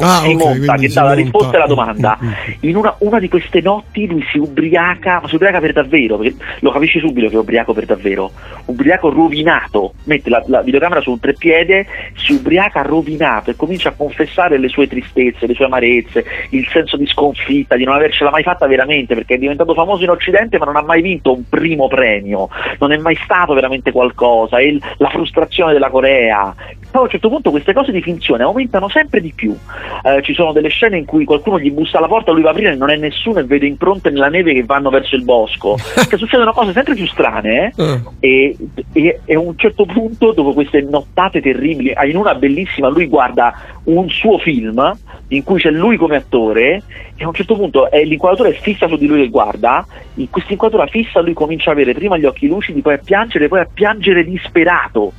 ah, 0.00 0.20
si 0.20 0.32
okay, 0.32 0.34
monta, 0.34 0.74
che 0.76 0.88
dà 0.88 1.02
la 1.02 1.12
risposta 1.14 1.56
alla 1.56 1.66
domanda. 1.66 2.18
Mm, 2.22 2.26
mm, 2.26 2.30
mm. 2.30 2.52
In 2.60 2.76
una, 2.76 2.94
una, 2.98 3.18
di 3.18 3.28
queste 3.28 3.60
notti 3.60 4.06
lui 4.06 4.24
si 4.30 4.38
ubriaca, 4.38 5.20
ma 5.22 5.28
si 5.28 5.34
ubriaca 5.36 5.60
per 5.60 5.72
davvero, 5.72 6.16
perché 6.16 6.36
lo 6.60 6.70
capisci 6.70 6.98
subito 6.98 7.28
che 7.28 7.34
è 7.34 7.38
ubriaco 7.38 7.72
per 7.72 7.86
davvero. 7.86 8.30
Ubriaco 8.66 9.10
rovinato, 9.10 9.94
mette 10.04 10.30
la, 10.30 10.42
la 10.46 10.62
videocamera 10.62 11.00
su 11.00 11.10
un 11.10 11.20
treppiede, 11.20 11.86
si 12.16 12.32
ubriaca 12.32 12.82
rovinato 12.82 13.50
e 13.50 13.56
comincia 13.56 13.90
a 13.90 13.94
confessare 13.96 14.58
le 14.58 14.68
sue 14.68 14.86
tristezze, 14.86 15.46
le 15.46 15.54
sue 15.54 15.64
amarezze, 15.64 16.24
il 16.50 16.66
senso 16.68 16.96
di 16.96 17.06
sconfitta, 17.06 17.76
di 17.76 17.84
non 17.84 17.94
avercela 17.94 18.30
mai 18.30 18.42
fatta 18.42 18.66
veramente, 18.66 19.14
perché 19.14 19.34
è 19.34 19.38
diventato 19.38 19.74
famoso 19.74 20.02
in 20.02 20.10
Occidente 20.10 20.58
ma 20.58 20.66
non 20.66 20.76
ha 20.76 20.82
mai 20.82 21.02
vinto 21.02 21.32
un 21.32 21.48
primo 21.48 21.88
premio, 21.88 22.48
non 22.78 22.92
è 22.92 22.96
mai 22.96 23.16
stato 23.22 23.54
veramente 23.54 23.92
qualcosa, 23.92 24.58
e 24.58 24.78
la 24.98 25.08
frustrazione 25.08 25.72
della 25.72 25.90
Corea. 25.90 26.54
Poi 26.96 27.04
a 27.04 27.08
un 27.08 27.12
certo 27.12 27.28
punto 27.28 27.50
queste 27.50 27.74
cose 27.74 27.92
di 27.92 28.00
finzione 28.00 28.42
aumentano 28.42 28.88
sempre 28.88 29.20
di 29.20 29.30
più 29.34 29.54
eh, 30.02 30.22
ci 30.22 30.32
sono 30.32 30.52
delle 30.52 30.70
scene 30.70 30.96
in 30.96 31.04
cui 31.04 31.26
qualcuno 31.26 31.60
gli 31.60 31.70
bussa 31.70 31.98
alla 31.98 32.06
porta, 32.06 32.32
lui 32.32 32.40
va 32.40 32.48
a 32.48 32.52
aprire 32.52 32.72
e 32.72 32.76
non 32.76 32.88
è 32.88 32.96
nessuno 32.96 33.38
e 33.38 33.44
vede 33.44 33.66
impronte 33.66 34.08
nella 34.08 34.28
neve 34.28 34.54
che 34.54 34.64
vanno 34.64 34.88
verso 34.88 35.14
il 35.14 35.22
bosco. 35.22 35.76
cioè, 35.76 36.18
succedono 36.18 36.54
cose 36.54 36.72
sempre 36.72 36.94
più 36.94 37.06
strane 37.06 37.70
eh? 37.76 37.82
uh. 37.82 38.12
e, 38.18 38.56
e, 38.94 39.20
e, 39.26 39.34
a 39.34 39.38
un 39.38 39.58
certo 39.58 39.84
punto, 39.84 40.32
dopo 40.32 40.54
queste 40.54 40.80
nottate 40.80 41.42
terribili, 41.42 41.92
in 42.06 42.16
una 42.16 42.34
bellissima, 42.34 42.88
lui 42.88 43.08
guarda 43.08 43.52
un 43.84 44.08
suo 44.08 44.38
film 44.38 44.96
in 45.28 45.42
cui 45.42 45.60
c'è 45.60 45.70
lui 45.70 45.98
come 45.98 46.16
attore 46.16 46.82
e 47.14 47.24
a 47.24 47.26
un 47.26 47.34
certo 47.34 47.56
punto 47.56 47.90
è, 47.90 48.02
l'inquadratura 48.04 48.48
è 48.48 48.58
fissa 48.58 48.88
su 48.88 48.96
di 48.96 49.06
lui 49.06 49.20
che 49.20 49.28
guarda, 49.28 49.84
in 50.14 50.30
questa 50.30 50.52
inquadratura 50.52 50.88
fissa 50.90 51.20
lui 51.20 51.34
comincia 51.34 51.68
a 51.68 51.72
avere 51.74 51.92
prima 51.92 52.16
gli 52.16 52.24
occhi 52.24 52.46
lucidi, 52.46 52.80
poi 52.80 52.94
a 52.94 53.00
piangere, 53.04 53.48
poi 53.48 53.60
a 53.60 53.68
piangere 53.70 54.24
disperato 54.24 55.12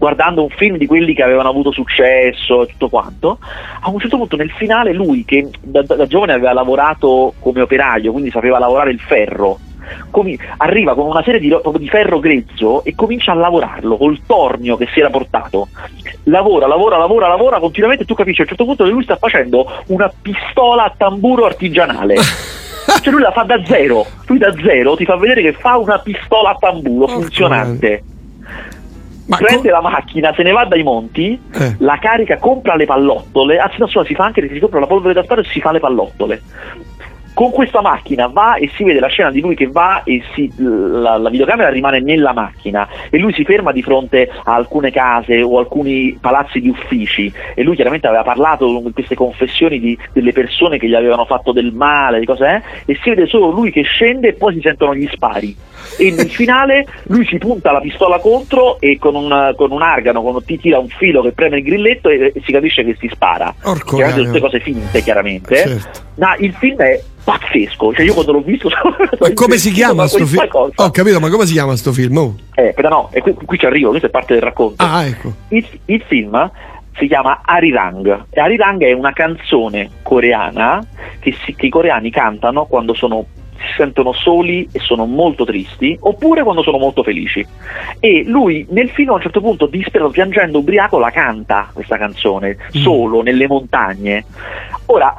guardando 0.00 0.42
un 0.42 0.48
film 0.48 0.78
di 0.78 0.86
quelli 0.86 1.12
che 1.12 1.22
avevano 1.22 1.50
avuto 1.50 1.72
successo 1.72 2.62
e 2.62 2.68
tutto 2.68 2.88
quanto, 2.88 3.36
a 3.82 3.90
un 3.90 3.98
certo 3.98 4.16
punto 4.16 4.34
nel 4.34 4.50
finale 4.52 4.94
lui 4.94 5.26
che 5.26 5.50
da, 5.60 5.82
da 5.82 6.06
giovane 6.06 6.32
aveva 6.32 6.54
lavorato 6.54 7.34
come 7.38 7.60
operaio, 7.60 8.10
quindi 8.10 8.30
sapeva 8.30 8.58
lavorare 8.58 8.92
il 8.92 8.98
ferro, 8.98 9.58
Com- 10.10 10.34
arriva 10.56 10.94
con 10.94 11.06
una 11.06 11.22
serie 11.22 11.38
di, 11.38 11.54
di, 11.78 11.88
ferro 11.88 12.18
grezzo 12.18 12.82
e 12.84 12.94
comincia 12.94 13.32
a 13.32 13.34
lavorarlo 13.34 13.98
col 13.98 14.20
tornio 14.24 14.78
che 14.78 14.88
si 14.90 15.00
era 15.00 15.10
portato. 15.10 15.68
Lavora, 16.24 16.66
lavora, 16.66 16.96
lavora, 16.96 17.28
lavora 17.28 17.58
continuamente 17.58 18.04
e 18.04 18.06
tu 18.06 18.14
capisci 18.14 18.40
a 18.40 18.44
un 18.44 18.48
certo 18.48 18.64
punto 18.64 18.84
che 18.84 18.90
lui 18.90 19.02
sta 19.02 19.16
facendo 19.16 19.70
una 19.88 20.10
pistola 20.22 20.84
a 20.84 20.94
tamburo 20.96 21.44
artigianale. 21.44 22.14
cioè 23.02 23.12
lui 23.12 23.20
la 23.20 23.32
fa 23.32 23.42
da 23.42 23.62
zero, 23.66 24.06
lui 24.26 24.38
da 24.38 24.54
zero 24.62 24.96
ti 24.96 25.04
fa 25.04 25.16
vedere 25.16 25.42
che 25.42 25.52
fa 25.52 25.76
una 25.76 25.98
pistola 25.98 26.50
a 26.50 26.56
tamburo 26.58 27.06
funzionante. 27.06 28.04
Ma 29.30 29.36
prende 29.36 29.68
co- 29.68 29.74
la 29.74 29.80
macchina, 29.80 30.34
se 30.34 30.42
ne 30.42 30.50
va 30.50 30.64
dai 30.64 30.82
monti, 30.82 31.40
eh. 31.52 31.76
la 31.78 31.98
carica, 31.98 32.36
compra 32.38 32.74
le 32.74 32.84
pallottole, 32.84 33.58
anzi 33.58 33.76
no, 33.78 33.86
scusa, 33.86 34.04
si 34.04 34.14
fa 34.14 34.24
anche 34.24 34.48
si 34.52 34.58
compra 34.58 34.80
la 34.80 34.86
polvere 34.86 35.14
da 35.14 35.22
sparo 35.22 35.40
e 35.42 35.44
si 35.44 35.60
fa 35.60 35.70
le 35.70 35.78
pallottole. 35.78 36.42
con 37.32 37.52
questa 37.52 37.80
macchina 37.80 38.26
va 38.26 38.56
e 38.56 38.68
si 38.74 38.82
vede 38.82 38.98
la 38.98 39.06
scena 39.06 39.30
di 39.30 39.40
lui 39.40 39.54
che 39.54 39.68
va 39.68 40.02
e 40.02 40.20
si, 40.34 40.52
la, 40.56 41.16
la, 41.16 41.30
videocamera 41.30 41.70
rimane 41.70 42.00
nella 42.00 42.32
macchina 42.32 42.88
e 43.08 43.18
lui 43.18 43.32
si 43.32 43.44
ferma 43.44 43.70
di 43.70 43.82
fronte 43.82 44.28
a 44.44 44.52
alcune 44.52 44.90
case 44.90 45.40
o 45.40 45.58
alcuni 45.58 46.18
palazzi 46.20 46.60
di 46.60 46.68
uffici 46.68 47.32
e 47.54 47.62
lui 47.62 47.76
chiaramente 47.76 48.08
aveva 48.08 48.24
parlato 48.24 48.66
con 48.66 48.92
queste 48.92 49.14
confessioni 49.14 49.78
di, 49.78 49.96
delle 50.12 50.32
persone 50.32 50.76
che 50.76 50.88
gli 50.88 50.94
avevano 50.94 51.24
fatto 51.24 51.52
del 51.52 51.72
male, 51.72 52.18
di 52.18 52.26
cos'è, 52.26 52.60
e 52.84 52.98
si 53.00 53.10
vede 53.10 53.26
solo 53.26 53.50
lui 53.50 53.70
che 53.70 53.82
scende 53.82 54.28
e 54.28 54.32
poi 54.32 54.54
si 54.54 54.60
sentono 54.60 54.94
gli 54.94 55.08
spari 55.10 55.56
e 55.98 56.10
nel 56.10 56.30
finale 56.30 56.86
lui 57.04 57.26
si 57.26 57.38
punta 57.38 57.72
la 57.72 57.80
pistola 57.80 58.18
contro 58.18 58.80
e 58.80 58.98
con 58.98 59.14
un, 59.14 59.54
con 59.56 59.70
un 59.70 59.82
argano 59.82 60.22
con, 60.22 60.42
ti 60.44 60.58
tira 60.58 60.78
un 60.78 60.88
filo 60.88 61.22
che 61.22 61.32
preme 61.32 61.58
il 61.58 61.64
grilletto 61.64 62.08
e, 62.08 62.32
e 62.34 62.42
si 62.44 62.52
capisce 62.52 62.84
che 62.84 62.96
si 62.98 63.08
spara. 63.12 63.54
Orco 63.62 63.96
chiaramente 63.96 64.26
tutte 64.26 64.40
cose 64.40 64.60
finte 64.60 65.02
chiaramente. 65.02 65.56
Certo. 65.56 66.00
Ma 66.16 66.36
il 66.38 66.52
film 66.54 66.78
è 66.78 67.02
pazzesco, 67.22 67.94
cioè 67.94 68.04
io 68.04 68.14
quando 68.14 68.32
l'ho 68.32 68.40
visto 68.40 68.68
Ma 69.18 69.32
come 69.34 69.56
si 69.56 69.70
chiama 69.70 70.06
sto 70.06 70.26
film? 70.26 70.48
Ho 70.50 70.70
oh, 70.74 70.90
capito, 70.90 71.20
ma 71.20 71.28
come 71.28 71.46
si 71.46 71.52
chiama 71.52 71.76
sto 71.76 71.92
film? 71.92 72.16
Oh. 72.16 72.34
Eh, 72.54 72.72
però 72.74 72.88
no, 72.88 73.08
e 73.12 73.20
qui, 73.20 73.34
qui 73.34 73.58
ci 73.58 73.66
arrivo, 73.66 73.90
questa 73.90 74.08
è 74.08 74.10
parte 74.10 74.34
del 74.34 74.42
racconto. 74.42 74.82
Ah, 74.82 75.04
ecco. 75.04 75.32
Il, 75.48 75.66
il 75.86 76.02
film 76.06 76.50
si 76.96 77.06
chiama 77.06 77.40
Arirang 77.44 78.26
e 78.30 78.40
Arirang 78.40 78.82
è 78.82 78.92
una 78.92 79.12
canzone 79.12 79.90
coreana 80.02 80.84
che, 81.18 81.34
si, 81.44 81.54
che 81.54 81.66
i 81.66 81.70
coreani 81.70 82.10
cantano 82.10 82.66
quando 82.66 82.94
sono 82.94 83.24
si 83.60 83.74
sentono 83.76 84.12
soli 84.12 84.68
e 84.72 84.78
sono 84.80 85.04
molto 85.04 85.44
tristi, 85.44 85.96
oppure 86.00 86.42
quando 86.42 86.62
sono 86.62 86.78
molto 86.78 87.02
felici. 87.02 87.46
E 87.98 88.24
lui 88.26 88.66
nel 88.70 88.88
film 88.90 89.10
a 89.10 89.14
un 89.14 89.20
certo 89.20 89.40
punto, 89.40 89.66
disperato, 89.66 90.10
piangendo, 90.10 90.58
ubriaco, 90.58 90.98
la 90.98 91.10
canta 91.10 91.70
questa 91.72 91.98
canzone, 91.98 92.56
mm. 92.56 92.80
solo, 92.80 93.22
nelle 93.22 93.46
montagne. 93.46 94.24
Ora, 94.86 95.14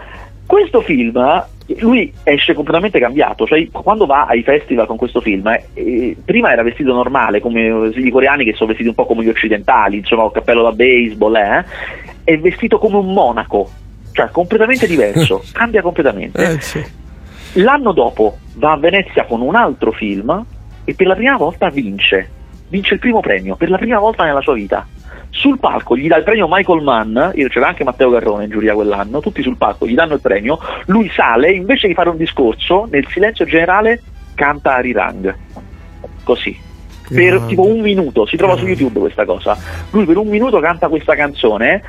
questo 0.45 0.81
film 0.81 1.45
lui 1.79 2.11
esce 2.23 2.53
completamente 2.53 2.99
cambiato, 2.99 3.45
cioè 3.45 3.65
quando 3.71 4.05
va 4.05 4.25
ai 4.25 4.43
festival 4.43 4.87
con 4.87 4.97
questo 4.97 5.21
film, 5.21 5.47
eh, 5.73 6.17
prima 6.23 6.51
era 6.51 6.63
vestito 6.63 6.93
normale, 6.93 7.39
come 7.39 7.91
i 7.95 8.09
coreani 8.09 8.43
che 8.43 8.53
sono 8.53 8.69
vestiti 8.69 8.89
un 8.89 8.95
po' 8.95 9.05
come 9.05 9.23
gli 9.23 9.29
occidentali, 9.29 9.97
insomma, 9.97 10.29
cappello 10.31 10.63
da 10.63 10.71
baseball, 10.71 11.35
eh, 11.35 11.65
è 12.23 12.37
vestito 12.37 12.77
come 12.77 12.97
un 12.97 13.13
monaco, 13.13 13.69
cioè 14.11 14.29
completamente 14.31 14.87
diverso, 14.87 15.41
cambia 15.53 15.81
completamente. 15.81 16.43
Eh, 16.43 16.61
sì. 16.61 16.99
L'anno 17.55 17.91
dopo 17.91 18.37
va 18.55 18.71
a 18.71 18.77
Venezia 18.77 19.25
con 19.25 19.41
un 19.41 19.55
altro 19.55 19.91
film 19.91 20.45
e 20.85 20.93
per 20.95 21.07
la 21.07 21.15
prima 21.15 21.35
volta 21.35 21.69
vince, 21.69 22.29
vince 22.69 22.93
il 22.93 22.99
primo 22.99 23.19
premio, 23.19 23.55
per 23.55 23.69
la 23.69 23.77
prima 23.77 23.99
volta 23.99 24.23
nella 24.23 24.41
sua 24.41 24.53
vita. 24.53 24.87
Sul 25.29 25.59
palco 25.59 25.97
gli 25.97 26.07
dà 26.07 26.17
il 26.17 26.23
premio 26.23 26.47
Michael 26.49 26.81
Mann, 26.81 27.31
c'era 27.49 27.67
anche 27.67 27.83
Matteo 27.83 28.09
Garrone 28.09 28.45
in 28.45 28.49
giuria 28.49 28.73
quell'anno, 28.73 29.19
tutti 29.19 29.41
sul 29.41 29.57
palco 29.57 29.85
gli 29.85 29.95
danno 29.95 30.13
il 30.13 30.21
premio, 30.21 30.59
lui 30.85 31.09
sale, 31.09 31.51
invece 31.51 31.87
di 31.87 31.93
fare 31.93 32.09
un 32.09 32.17
discorso, 32.17 32.87
nel 32.89 33.07
silenzio 33.07 33.45
generale 33.45 34.01
canta 34.35 34.75
Arirang. 34.75 35.35
Così 36.23 36.69
per 37.13 37.41
tipo 37.41 37.67
un 37.67 37.81
minuto, 37.81 38.25
si 38.25 38.37
trova 38.37 38.55
su 38.55 38.65
YouTube 38.65 38.99
questa 38.99 39.25
cosa. 39.25 39.57
Lui 39.91 40.05
per 40.05 40.15
un 40.17 40.27
minuto 40.27 40.59
canta 40.59 40.87
questa 40.87 41.13
canzone 41.13 41.81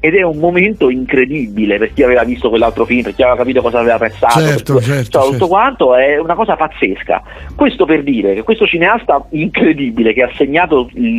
ed 0.00 0.14
è 0.14 0.22
un 0.22 0.38
momento 0.38 0.88
incredibile 0.88 1.78
per 1.78 1.92
chi 1.92 2.02
aveva 2.02 2.24
visto 2.24 2.48
quell'altro 2.48 2.86
film, 2.86 3.02
per 3.02 3.14
chi 3.14 3.22
aveva 3.22 3.36
capito 3.36 3.60
cosa 3.60 3.80
aveva 3.80 3.98
pensato, 3.98 4.40
certo, 4.40 4.74
per, 4.74 4.82
certo, 4.82 5.10
cioè, 5.10 5.22
certo. 5.22 5.30
tutto 5.30 5.48
quanto 5.48 5.94
è 5.94 6.18
una 6.18 6.34
cosa 6.34 6.56
pazzesca. 6.56 7.22
Questo 7.54 7.84
per 7.84 8.02
dire 8.02 8.34
che 8.34 8.42
questo 8.42 8.66
cineasta 8.66 9.22
incredibile 9.30 10.14
che 10.14 10.22
ha 10.22 10.30
segnato 10.34 10.88
il, 10.94 11.18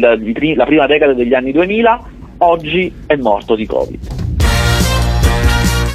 la 0.56 0.66
prima 0.66 0.88
decada 0.88 1.14
degli 1.14 1.34
anni 1.34 1.52
2000 1.52 2.02
oggi 2.40 2.92
è 3.06 3.16
morto 3.16 3.56
di 3.56 3.66
Covid. 3.68 4.31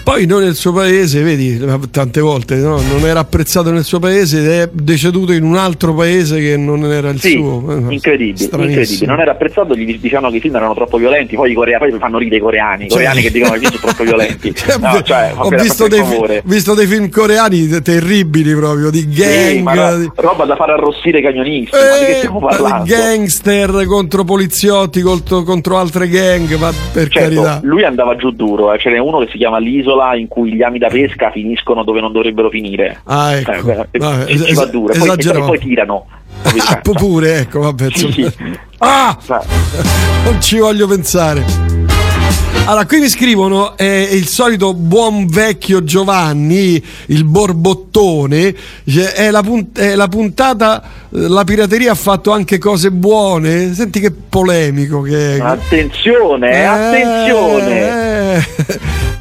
Poi 0.07 0.25
non 0.25 0.45
nel 0.45 0.55
suo 0.55 0.73
paese, 0.73 1.21
vedi, 1.21 1.61
tante 1.91 2.21
volte 2.21 2.55
no? 2.59 2.81
non 2.81 3.05
era 3.05 3.19
apprezzato 3.19 3.73
nel 3.73 3.83
suo 3.83 3.99
paese 3.99 4.39
ed 4.39 4.47
è 4.49 4.69
deceduto 4.73 5.33
in 5.33 5.43
un 5.43 5.57
altro 5.57 5.95
paese 5.95 6.39
che 6.39 6.57
non 6.57 6.85
era 6.85 7.09
il 7.09 7.19
sì, 7.19 7.33
suo. 7.33 7.89
Eh, 7.89 7.93
incredibile, 7.93 8.45
incredibile, 8.45 9.07
non 9.07 9.19
era 9.19 9.33
apprezzato, 9.33 9.75
gli 9.75 9.99
dicevano 9.99 10.31
che 10.31 10.37
i 10.37 10.41
film 10.41 10.55
erano 10.55 10.75
troppo 10.75 10.97
violenti, 10.97 11.35
poi 11.35 11.51
i 11.51 11.55
coreani 11.55 11.91
poi 11.91 11.99
fanno 11.99 12.19
ridere 12.19 12.37
i 12.37 12.41
coreani, 12.41 12.85
i 12.85 12.89
coreani 12.89 13.21
che 13.21 13.33
dicono 13.33 13.51
che 13.55 13.57
i 13.57 13.61
film 13.67 13.81
sono 13.81 13.93
troppo 13.93 14.05
violenti. 14.05 14.55
no, 14.79 15.03
cioè, 15.03 15.33
Ho 15.35 15.49
visto 15.49 15.89
dei, 15.89 16.05
fi- 16.05 16.41
visto 16.45 16.75
dei, 16.75 16.87
film 16.87 17.11
coreani 17.11 17.69
terribili 17.83 18.55
proprio, 18.55 18.91
di 18.91 19.09
gang. 19.09 19.93
Sì, 19.93 19.99
di... 20.03 20.11
roba 20.15 20.45
da 20.45 20.55
fare 20.55 20.75
arrossire 20.75 21.19
i 21.19 21.23
camionisti, 21.23 21.75
eh, 21.75 21.99
di 21.99 22.05
che 22.05 22.13
eh, 22.13 22.17
stiamo 22.19 22.39
parlando? 22.39 22.85
Gangster 22.85 23.85
contro 23.87 24.23
poliziotti, 24.23 25.01
contro, 25.01 25.43
contro 25.43 25.79
altre 25.79 26.09
gang, 26.09 26.57
ma 26.59 26.71
per 26.93 27.09
certo, 27.09 27.43
carità. 27.43 27.59
Lui 27.65 27.83
andava 27.83 28.15
giù 28.15 28.31
duro, 28.31 28.73
eh. 28.73 28.79
ce 28.79 28.91
n'è 28.91 28.99
uno 28.99 29.19
che 29.19 29.31
si 29.33 29.39
chiama 29.39 29.59
L'Isola 29.97 30.17
in 30.17 30.29
cui 30.29 30.53
gli 30.55 30.63
ami 30.63 30.79
da 30.79 30.89
pesca 30.89 31.31
finiscono 31.31 31.83
dove 31.83 32.01
non 32.01 32.13
dovrebbero 32.13 32.51
finire. 32.51 33.01
Ah, 33.05 33.35
ecco. 33.35 33.71
Eh, 33.91 33.99
no, 33.99 34.27
es- 34.27 34.55
va 34.55 34.67
duro. 34.67 34.95
Poi, 34.97 35.09
e 35.09 35.17
poi, 35.17 35.43
poi 35.43 35.59
tirano. 35.59 36.07
Ah, 36.69 36.81
pure, 36.83 37.39
ecco, 37.39 37.61
vabbè. 37.61 37.89
Sì. 37.93 38.31
Ah! 38.79 39.19
Non 40.25 40.41
ci 40.41 40.59
voglio 40.59 40.87
pensare. 40.87 41.43
Allora, 42.67 42.85
qui 42.85 42.99
mi 42.99 43.09
scrivono 43.09 43.77
eh, 43.77 44.09
il 44.13 44.27
solito 44.27 44.75
buon 44.75 45.27
vecchio 45.29 45.83
Giovanni, 45.85 46.83
il 47.07 47.25
borbottone, 47.25 48.55
è 49.15 49.31
la, 49.31 49.41
punt- 49.43 49.79
è 49.79 49.95
la 49.95 50.09
puntata, 50.09 50.83
eh, 50.83 51.29
la 51.29 51.45
pirateria 51.45 51.93
ha 51.93 51.95
fatto 51.95 52.33
anche 52.33 52.59
cose 52.59 52.91
buone. 52.91 53.73
Senti 53.73 54.01
che 54.01 54.11
polemico 54.11 55.01
che 55.03 55.37
è. 55.37 55.41
Attenzione, 55.41 56.51
eh, 56.51 56.65
attenzione. 56.65 58.37
Eh. 58.37 58.45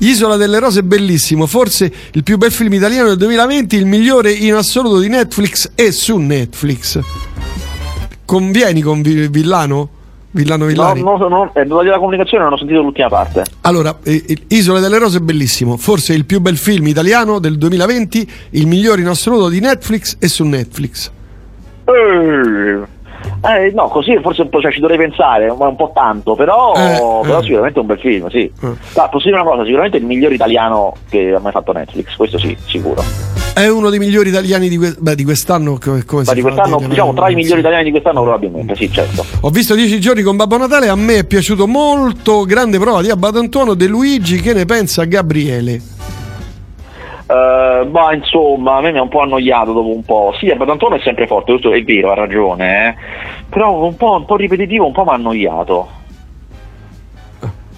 Isola 0.06 0.36
delle 0.36 0.60
Rose 0.60 0.82
è 0.82 0.84
bellissimo, 0.84 1.48
forse 1.48 1.92
il 2.12 2.22
più 2.22 2.38
bel 2.38 2.52
film 2.52 2.74
italiano 2.74 3.08
del 3.08 3.18
2020, 3.18 3.76
il 3.76 3.88
migliore 3.88 4.32
in 4.32 4.54
assoluto 4.54 5.00
di 5.00 5.08
Netflix 5.08 5.72
e 5.74 5.92
su 5.92 6.18
Netflix. 6.18 7.00
Convieni 8.24 8.82
con 8.82 9.02
Villano? 9.02 9.90
Villano 10.30 10.66
Villani? 10.66 11.02
No, 11.02 11.18
no, 11.18 11.28
no, 11.28 11.52
eh, 11.56 11.66
della 11.66 11.98
comunicazione 11.98 12.44
non 12.44 12.54
ho 12.54 12.58
sentito 12.58 12.82
l'ultima 12.82 13.08
parte. 13.08 13.46
Allora, 13.62 13.98
eh, 14.04 14.24
Isole 14.50 14.80
delle 14.80 15.00
Rose 15.00 15.18
è 15.18 15.22
bellissimo, 15.22 15.76
forse 15.76 16.14
il 16.14 16.26
più 16.26 16.40
bel 16.40 16.58
film 16.58 16.86
italiano 16.86 17.40
del 17.40 17.58
2020, 17.58 18.32
il 18.52 18.68
migliore 18.68 19.02
in 19.02 19.08
assoluto 19.08 19.50
di 19.50 19.60
Netflix 19.60 20.18
e 20.20 20.28
su 20.28 20.44
Netflix. 20.44 21.10
Eh. 21.86 22.95
Eh, 23.48 23.72
no, 23.74 23.88
così 23.90 24.18
forse 24.22 24.42
un 24.42 24.50
po', 24.50 24.60
cioè, 24.60 24.72
ci 24.72 24.80
dovrei 24.80 24.98
pensare, 24.98 25.48
un, 25.50 25.60
un 25.60 25.76
po' 25.76 25.92
tanto, 25.94 26.36
però, 26.36 26.74
eh, 26.74 26.98
però 27.22 27.40
eh. 27.40 27.44
sicuramente 27.44 27.78
è 27.78 27.82
un 27.82 27.88
bel 27.88 28.00
film, 28.00 28.28
sì. 28.30 28.52
Eh. 28.62 28.72
Ah, 28.96 29.08
posso 29.08 29.30
dire 29.30 29.40
una 29.40 29.50
cosa, 29.50 29.64
sicuramente 29.64 29.98
il 29.98 30.06
miglior 30.06 30.34
italiano 30.34 30.94
che 31.10 31.34
ha 31.34 31.40
mai 31.40 31.52
fatto 31.52 31.72
Netflix, 31.72 32.16
questo 32.16 32.40
sì, 32.40 32.58
sicuro. 32.66 33.04
È 33.54 33.68
uno 33.68 33.90
dei 33.90 34.00
migliori 34.00 34.30
italiani 34.30 34.68
di, 34.68 34.78
que- 34.78 34.96
beh, 34.98 35.16
di 35.16 35.24
quest'anno, 35.24 35.78
come, 35.82 36.04
come 36.04 36.24
di 36.34 36.42
quest'anno 36.42 36.78
diciamo 36.88 37.14
tra 37.14 37.30
i 37.30 37.36
migliori 37.36 37.62
italiani 37.62 37.86
di 37.86 37.92
quest'anno 37.92 38.22
probabilmente, 38.22 38.76
sì, 38.76 38.92
certo. 38.92 39.24
Ho 39.42 39.50
visto 39.50 39.76
Dieci 39.76 40.00
giorni 40.02 40.24
con 40.24 40.36
Babbo 40.36 40.58
Natale, 40.58 40.90
a 40.90 40.96
me 40.96 41.20
è 41.20 41.24
piaciuto 41.26 41.68
molto, 41.68 42.44
grande 42.44 42.80
prova 42.80 43.02
di 43.02 43.10
Abbatantuono 43.10 43.76
De 43.76 43.88
Luigi, 43.88 44.42
che 44.42 44.54
ne 44.54 44.66
pensa 44.66 45.06
Gabriele? 45.06 45.95
Uh, 47.28 47.90
ma 47.90 48.14
insomma, 48.14 48.76
a 48.76 48.82
me 48.82 48.92
mi 48.92 49.00
ha 49.00 49.02
un 49.02 49.10
po' 49.10 49.22
annoiato 49.22 49.74
dopo 49.74 49.94
un 49.94 50.04
po'. 50.04 50.34
Sì, 50.38 50.50
Abbatantuono 50.50 50.96
è 50.96 51.00
sempre 51.00 51.26
forte, 51.26 51.52
questo 51.52 51.74
è 51.74 51.84
vero, 51.84 52.12
ha 52.12 52.16
ragione, 52.16 52.88
eh? 52.88 52.96
però 53.50 53.84
un 53.84 53.96
po', 53.96 54.16
un 54.16 54.26
po' 54.26 54.36
ripetitivo, 54.36 54.86
un 54.86 54.92
po' 54.92 55.04
mi 55.04 55.10
ha 55.10 55.14
annoiato. 55.14 56.04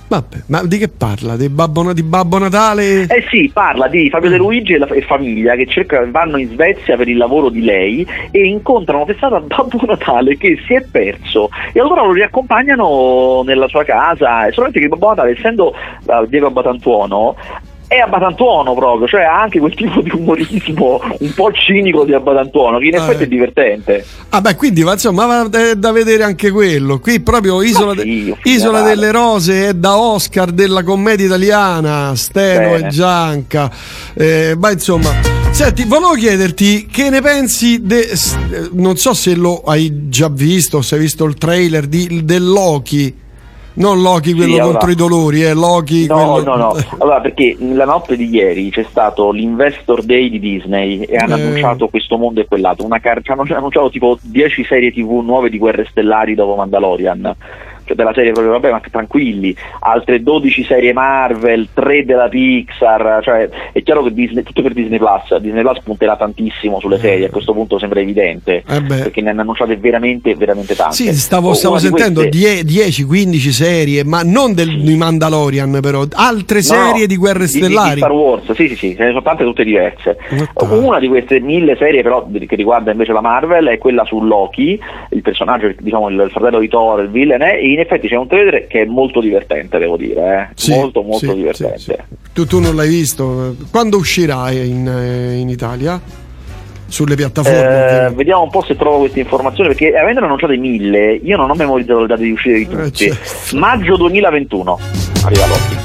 Vabbè, 0.10 0.38
ma 0.48 0.64
di 0.64 0.78
che 0.78 0.88
parla? 0.88 1.36
Di 1.36 1.50
Babbo, 1.50 1.92
di 1.92 2.02
Babbo, 2.02 2.38
Natale? 2.38 3.02
Eh 3.08 3.26
sì, 3.30 3.52
parla 3.54 3.90
di 3.90 4.10
Fabio 4.10 4.30
De 4.30 4.38
Luigi 4.38 4.74
e, 4.74 4.78
la, 4.78 4.88
e 4.88 5.02
famiglia 5.02 5.56
che 5.56 5.66
cerca, 5.68 6.06
vanno 6.10 6.38
in 6.38 6.48
Svezia 6.48 6.96
per 6.96 7.10
il 7.10 7.18
lavoro 7.18 7.50
di 7.50 7.62
lei 7.62 8.08
e 8.32 8.46
incontrano 8.46 9.04
per 9.04 9.18
strada 9.18 9.42
Babbo 9.42 9.82
Natale 9.86 10.38
che 10.38 10.58
si 10.66 10.76
è 10.76 10.82
perso 10.82 11.50
e 11.74 11.82
allora 11.82 12.06
lo 12.06 12.14
riaccompagnano 12.14 13.44
nella 13.46 13.68
sua 13.68 13.84
casa, 13.84 14.50
solamente 14.52 14.80
che 14.80 14.88
Babbo 14.88 15.10
Natale, 15.10 15.32
essendo 15.32 15.76
uh, 16.06 16.26
Diego 16.26 16.48
Abbatantuono, 16.48 17.36
è 17.88 18.00
Abbatantuono 18.00 18.74
proprio, 18.74 19.08
cioè 19.08 19.22
ha 19.22 19.42
anche 19.42 19.60
quel 19.60 19.74
tipo 19.74 20.02
di 20.02 20.12
umorismo 20.12 21.00
un 21.20 21.34
po' 21.34 21.52
cinico 21.54 22.04
di 22.04 22.14
Abbatantuono, 22.14 22.80
che 22.80 22.88
in 22.88 22.96
effetti 22.96 23.24
eh. 23.24 23.26
è 23.26 23.28
divertente. 23.28 24.06
Ah 24.30 24.42
beh, 24.42 24.56
quindi 24.56 24.82
insomma 24.82 25.50
è 25.50 25.76
da 25.76 25.92
vedere 25.92 26.24
anche 26.24 26.52
quello. 26.52 27.00
Qui 27.00 27.22
proprio 27.22 27.62
Isola, 27.62 27.94
sì, 27.94 28.26
de- 28.26 28.50
Isola 28.50 28.82
delle 28.82 29.12
Rose 29.12 29.70
è 29.70 29.74
da 29.74 29.98
Oscar 29.98 30.52
della 30.52 30.84
commedia 30.84 31.26
italiana, 31.26 32.14
Steno 32.16 32.72
Bene. 32.72 32.88
e 32.88 32.90
Gianca. 32.90 33.72
Eh, 34.14 34.56
ma 34.58 34.72
insomma... 34.72 35.36
Senti, 35.50 35.86
volevo 35.86 36.12
chiederti 36.12 36.88
che 36.88 37.10
ne 37.10 37.22
pensi, 37.22 37.82
de, 37.82 38.10
non 38.74 38.96
so 38.98 39.14
se 39.14 39.34
lo 39.34 39.64
hai 39.64 40.08
già 40.10 40.30
visto, 40.30 40.82
se 40.82 40.96
hai 40.96 41.02
visto 41.02 41.24
il 41.24 41.36
trailer 41.36 41.88
di, 41.88 42.26
del 42.26 42.46
Loki 42.46 43.26
non 43.78 44.02
Loki 44.02 44.34
quello 44.34 44.54
sì, 44.54 44.60
allora, 44.60 44.78
contro 44.78 44.92
i 44.92 44.96
dolori, 44.96 45.44
eh, 45.44 45.54
Loki. 45.54 46.06
No, 46.08 46.34
quello... 46.34 46.56
no, 46.56 46.56
no. 46.56 46.76
Allora, 47.00 47.22
perché 47.22 47.56
la 47.60 47.86
notte 47.86 48.16
di 48.16 48.28
ieri 48.28 48.70
c'è 48.70 48.86
stato 48.90 49.32
l'Investor 49.32 50.04
Day 50.04 50.30
di 50.30 50.40
Disney 50.40 51.02
e 51.02 51.16
hanno 51.16 51.38
eh. 51.38 51.42
annunciato 51.42 51.88
questo 51.88 52.18
mondo 52.18 52.42
e 52.42 52.46
quell'altro. 52.46 52.86
Una 52.86 53.00
car- 53.00 53.22
hanno 53.26 53.46
annunciato 53.48 53.90
tipo 53.90 54.18
10 54.22 54.64
serie 54.66 54.92
TV 54.92 55.22
nuove 55.24 55.50
di 55.50 55.58
guerre 55.58 55.88
stellari 55.90 56.36
dopo 56.36 56.56
Mandalorian 56.56 57.36
cioè 57.88 57.96
della 57.96 58.14
serie 58.14 58.32
proprio 58.34 58.54
vabbè 58.54 58.70
ma 58.72 58.82
tranquilli, 58.92 59.56
altre 59.80 60.22
12 60.22 60.64
serie 60.66 60.92
Marvel, 60.94 61.70
3 61.74 62.06
della 62.06 62.28
Pixar, 62.28 63.22
cioè 63.24 63.50
è 63.72 63.82
chiaro 63.82 64.04
che 64.04 64.14
Disney, 64.14 64.44
tutto 64.44 64.62
per 64.62 64.74
Disney 64.74 64.98
Plus, 65.00 65.36
Disney 65.38 65.62
Plus 65.62 65.80
punterà 65.82 66.16
tantissimo 66.18 66.80
sulle 66.80 67.00
serie, 67.00 67.28
a 67.28 67.30
questo 67.30 67.54
punto 67.54 67.80
sembra 67.80 68.00
evidente, 68.02 68.64
Eh 68.68 68.82
perché 68.84 69.22
ne 69.22 69.30
hanno 69.32 69.42
annunciate 69.42 69.78
veramente, 69.78 70.36
veramente 70.36 70.76
tante. 70.76 70.96
Sì, 70.96 71.14
stavo, 71.14 71.54
stavo 71.54 71.76
di 71.76 71.82
sentendo 71.82 72.22
queste- 72.28 72.64
10-15 72.64 73.52
serie, 73.52 74.04
ma 74.04 74.22
non 74.24 74.54
del, 74.54 74.68
Sì. 74.70 74.82
di 74.82 74.96
Mandalorian, 74.96 75.80
però 75.82 76.04
altre 76.14 76.62
serie 76.62 77.02
no, 77.02 77.06
di 77.08 77.16
guerre 77.16 77.46
di- 77.46 77.52
di- 77.52 77.58
stellari. 77.60 77.92
Di, 77.94 77.98
Star 78.00 78.12
Wars, 78.12 78.52
sì, 78.52 78.68
sì, 78.70 78.76
sì, 78.76 78.96
ce 78.96 79.04
ne 79.04 79.08
sono 79.10 79.22
tante 79.22 79.44
tutte 79.44 79.64
diverse. 79.64 80.18
What 80.30 80.50
the- 80.70 80.76
Una 80.76 81.00
di 81.00 81.08
queste 81.08 81.40
mille 81.40 81.76
serie, 81.78 82.02
però, 82.02 82.28
che 82.48 82.56
riguarda 82.56 82.92
invece 82.92 83.14
la 83.14 83.22
Marvel, 83.22 83.68
è 83.68 83.78
quella 83.78 84.04
su 84.06 84.22
Loki, 84.22 84.80
il 85.12 85.22
personaggio, 85.22 85.74
diciamo, 85.80 86.10
il, 86.10 86.30
fratello 86.32 86.60
di 86.60 86.68
Thor, 86.68 87.02
il 87.02 87.10
villain, 87.10 87.42
eh, 87.42 87.60
e 87.60 87.68
in 87.78 87.84
effetti 87.84 88.08
c'è 88.08 88.16
un 88.16 88.28
trailer 88.28 88.66
che 88.68 88.82
è 88.82 88.86
molto 88.86 89.20
divertente, 89.22 89.78
devo 89.78 89.98
dire, 89.98 90.50
eh. 90.50 90.54
Sì, 90.56 90.72
molto, 90.72 91.04
molto 91.04 91.28
sì, 91.30 91.34
divertente. 91.36 91.78
sì. 91.78 91.94
Tu, 92.34 92.46
tu 92.48 92.60
non 92.60 92.76
l'hai 92.76 92.90
visto? 92.90 93.56
Quando 93.70 93.98
uscirà 93.98 94.50
in, 94.52 94.88
eh, 94.88 95.36
in 95.38 95.48
Italia? 95.50 96.02
Sulle 96.90 97.16
piattaforme? 97.16 98.06
Eh, 98.08 98.10
vediamo 98.16 98.44
un 98.44 98.50
po' 98.50 98.64
se 98.64 98.76
trovo 98.78 99.00
queste 99.00 99.20
informazioni 99.20 99.70
perché 99.70 99.96
avendone 99.96 100.26
annunciate 100.26 100.56
mille 100.56 101.20
io 101.22 101.36
non 101.36 101.50
ho 101.50 101.54
memorizzato 101.54 102.00
le 102.00 102.08
date 102.08 102.24
di 102.24 102.32
uscita 102.32 102.56
di 102.56 102.64
Eh, 102.64 102.84
tutti 102.86 103.12
certo. 103.12 103.58
maggio 103.58 103.98
2021 103.98 104.80
arriva 105.26 105.46
Loki 105.48 105.76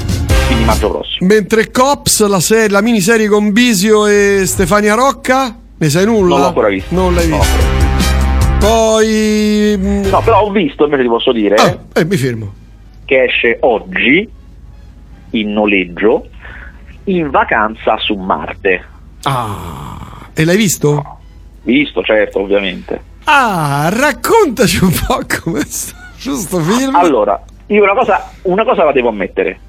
quindi 0.47 0.63
maggio 0.63 0.89
prossimo 0.91 1.27
Mentre 1.27 1.71
Cops, 1.71 2.25
la, 2.25 2.39
serie- 2.39 2.69
la 2.69 2.81
miniserie 2.81 3.27
con 3.27 3.51
Bisio 3.51 4.07
e 4.07 4.43
Stefania 4.45 4.93
Rocca, 4.95 5.53
ne 5.77 5.89
sai 5.89 6.05
nulla? 6.05 6.29
non 6.35 6.39
l'ho 6.39 6.47
ancora 6.47 6.67
visto 6.69 6.95
Non 6.95 7.13
l'hai 7.13 7.27
No. 7.27 7.37
visto. 7.39 7.82
Poi... 8.63 9.75
mm, 9.77 10.05
no 10.09 10.21
però 10.21 10.43
ho 10.43 10.51
visto 10.51 10.85
invece 10.85 11.03
ti 11.03 11.09
posso 11.09 11.31
dire 11.33 11.55
ah, 11.55 11.77
eh, 11.93 12.05
mi 12.05 12.15
fermo. 12.15 12.53
che 13.03 13.23
esce 13.23 13.57
oggi 13.59 14.29
in 15.31 15.51
noleggio 15.51 16.27
in 17.05 17.29
vacanza 17.29 17.97
su 17.97 18.15
Marte. 18.15 18.83
Ah, 19.23 20.29
e 20.33 20.45
l'hai 20.45 20.55
visto? 20.55 21.19
Visto, 21.63 22.01
certo, 22.03 22.39
ovviamente. 22.39 23.01
Ah, 23.25 23.89
raccontaci 23.91 24.83
un 24.83 24.91
po' 25.05 25.19
come 25.41 25.61
sta 25.65 25.97
questo 26.21 26.59
film. 26.59 26.95
Allora, 26.95 27.43
io 27.67 27.83
una 27.83 27.93
cosa, 27.93 28.31
una 28.43 28.63
cosa 28.63 28.85
la 28.85 28.91
devo 28.91 29.09
ammettere. 29.09 29.59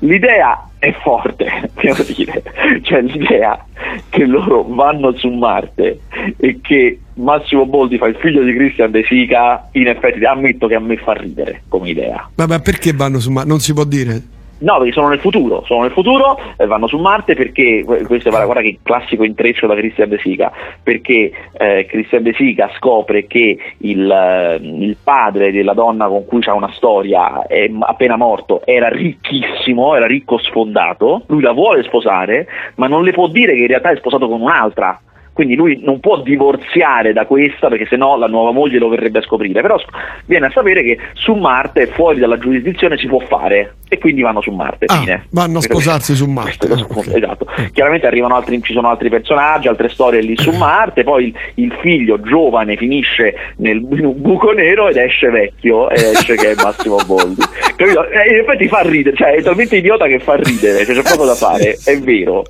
L'idea 0.00 0.70
è 0.78 0.92
forte, 1.02 1.70
devo 1.80 2.02
dire. 2.02 2.42
Cioè 2.82 3.00
l'idea 3.02 3.64
che 4.08 4.24
loro 4.24 4.64
vanno 4.64 5.12
su 5.16 5.28
Marte 5.28 6.00
e 6.36 6.58
che 6.60 6.98
Massimo 7.20 7.66
Boldi 7.66 7.98
fa 7.98 8.06
il 8.06 8.16
figlio 8.16 8.42
di 8.42 8.52
Christian 8.54 8.90
De 8.90 9.04
Sica, 9.04 9.68
in 9.72 9.88
effetti 9.88 10.24
ammetto 10.24 10.66
che 10.66 10.74
a 10.74 10.80
me 10.80 10.96
fa 10.96 11.12
ridere 11.12 11.62
come 11.68 11.90
idea. 11.90 12.28
Vabbè, 12.34 12.60
perché 12.60 12.92
vanno 12.92 13.20
su 13.20 13.30
Marte? 13.30 13.48
Non 13.48 13.60
si 13.60 13.72
può 13.72 13.84
dire. 13.84 14.38
No, 14.60 14.76
perché 14.76 14.92
sono 14.92 15.08
nel 15.08 15.20
futuro, 15.20 15.62
sono 15.64 15.82
nel 15.82 15.90
futuro 15.90 16.38
e 16.56 16.66
vanno 16.66 16.86
su 16.86 16.98
Marte 16.98 17.34
perché, 17.34 17.82
questo 17.82 18.28
è 18.28 18.30
guarda, 18.30 18.60
che 18.60 18.78
classico 18.82 19.24
intreccio 19.24 19.66
da 19.66 19.74
Christian 19.74 20.10
De 20.10 20.18
Sica, 20.18 20.52
perché 20.82 21.32
eh, 21.52 21.86
Christian 21.86 22.22
De 22.22 22.34
Sica 22.34 22.70
scopre 22.76 23.26
che 23.26 23.56
il, 23.78 24.10
eh, 24.10 24.56
il 24.56 24.96
padre 25.02 25.50
della 25.50 25.72
donna 25.72 26.08
con 26.08 26.26
cui 26.26 26.40
c'ha 26.40 26.52
una 26.52 26.70
storia 26.74 27.46
è 27.46 27.70
appena 27.80 28.16
morto 28.16 28.60
era 28.66 28.88
ricchissimo, 28.88 29.94
era 29.96 30.06
ricco 30.06 30.36
sfondato, 30.38 31.22
lui 31.28 31.40
la 31.40 31.52
vuole 31.52 31.82
sposare, 31.82 32.46
ma 32.74 32.86
non 32.86 33.02
le 33.02 33.12
può 33.12 33.28
dire 33.28 33.54
che 33.54 33.60
in 33.60 33.66
realtà 33.66 33.90
è 33.90 33.96
sposato 33.96 34.28
con 34.28 34.42
un'altra. 34.42 35.00
Quindi 35.40 35.56
lui 35.56 35.80
non 35.82 36.00
può 36.00 36.20
divorziare 36.20 37.14
da 37.14 37.24
questa 37.24 37.68
perché 37.68 37.86
sennò 37.88 38.18
la 38.18 38.26
nuova 38.26 38.50
moglie 38.52 38.78
lo 38.78 38.88
verrebbe 38.90 39.20
a 39.20 39.22
scoprire. 39.22 39.62
Però 39.62 39.80
viene 40.26 40.46
a 40.46 40.50
sapere 40.50 40.82
che 40.82 40.98
su 41.14 41.32
Marte, 41.32 41.86
fuori 41.86 42.18
dalla 42.18 42.36
giurisdizione, 42.38 42.98
si 42.98 43.06
può 43.06 43.20
fare. 43.20 43.76
E 43.88 43.96
quindi 43.98 44.20
vanno 44.20 44.42
su 44.42 44.50
Marte. 44.52 44.84
Ah, 44.86 44.98
fine. 44.98 45.24
vanno 45.30 45.58
a 45.58 45.62
sposarsi 45.62 46.14
su 46.14 46.26
Marte. 46.26 46.66
Ah, 46.70 46.76
spunto, 46.76 47.08
ok. 47.10 47.16
Esatto. 47.16 47.46
Chiaramente 47.72 48.06
arrivano 48.06 48.36
altri, 48.36 48.60
ci 48.62 48.74
sono 48.74 48.88
altri 48.90 49.08
personaggi, 49.08 49.66
altre 49.66 49.88
storie 49.88 50.20
lì 50.20 50.36
su 50.36 50.50
Marte, 50.52 51.02
poi 51.04 51.28
il, 51.28 51.34
il 51.54 51.72
figlio 51.80 52.20
giovane 52.20 52.76
finisce 52.76 53.34
nel, 53.56 53.78
in 53.78 54.04
un 54.04 54.20
buco 54.20 54.52
nero 54.52 54.88
ed 54.88 54.96
esce 54.98 55.30
vecchio 55.30 55.88
e 55.88 56.10
esce 56.10 56.36
che 56.36 56.50
è 56.50 56.54
Massimo 56.62 56.98
Boldi. 57.06 57.40
Capito? 57.74 58.06
E 58.10 58.28
in 58.34 58.38
effetti 58.40 58.68
fa 58.68 58.82
ridere, 58.82 59.16
cioè 59.16 59.32
è 59.36 59.42
talmente 59.42 59.76
idiota 59.76 60.06
che 60.06 60.20
fa 60.20 60.36
ridere, 60.36 60.84
cioè, 60.84 60.94
c'è 60.94 61.10
poco 61.10 61.24
da 61.24 61.34
fare, 61.34 61.78
è 61.82 61.98
vero. 61.98 62.44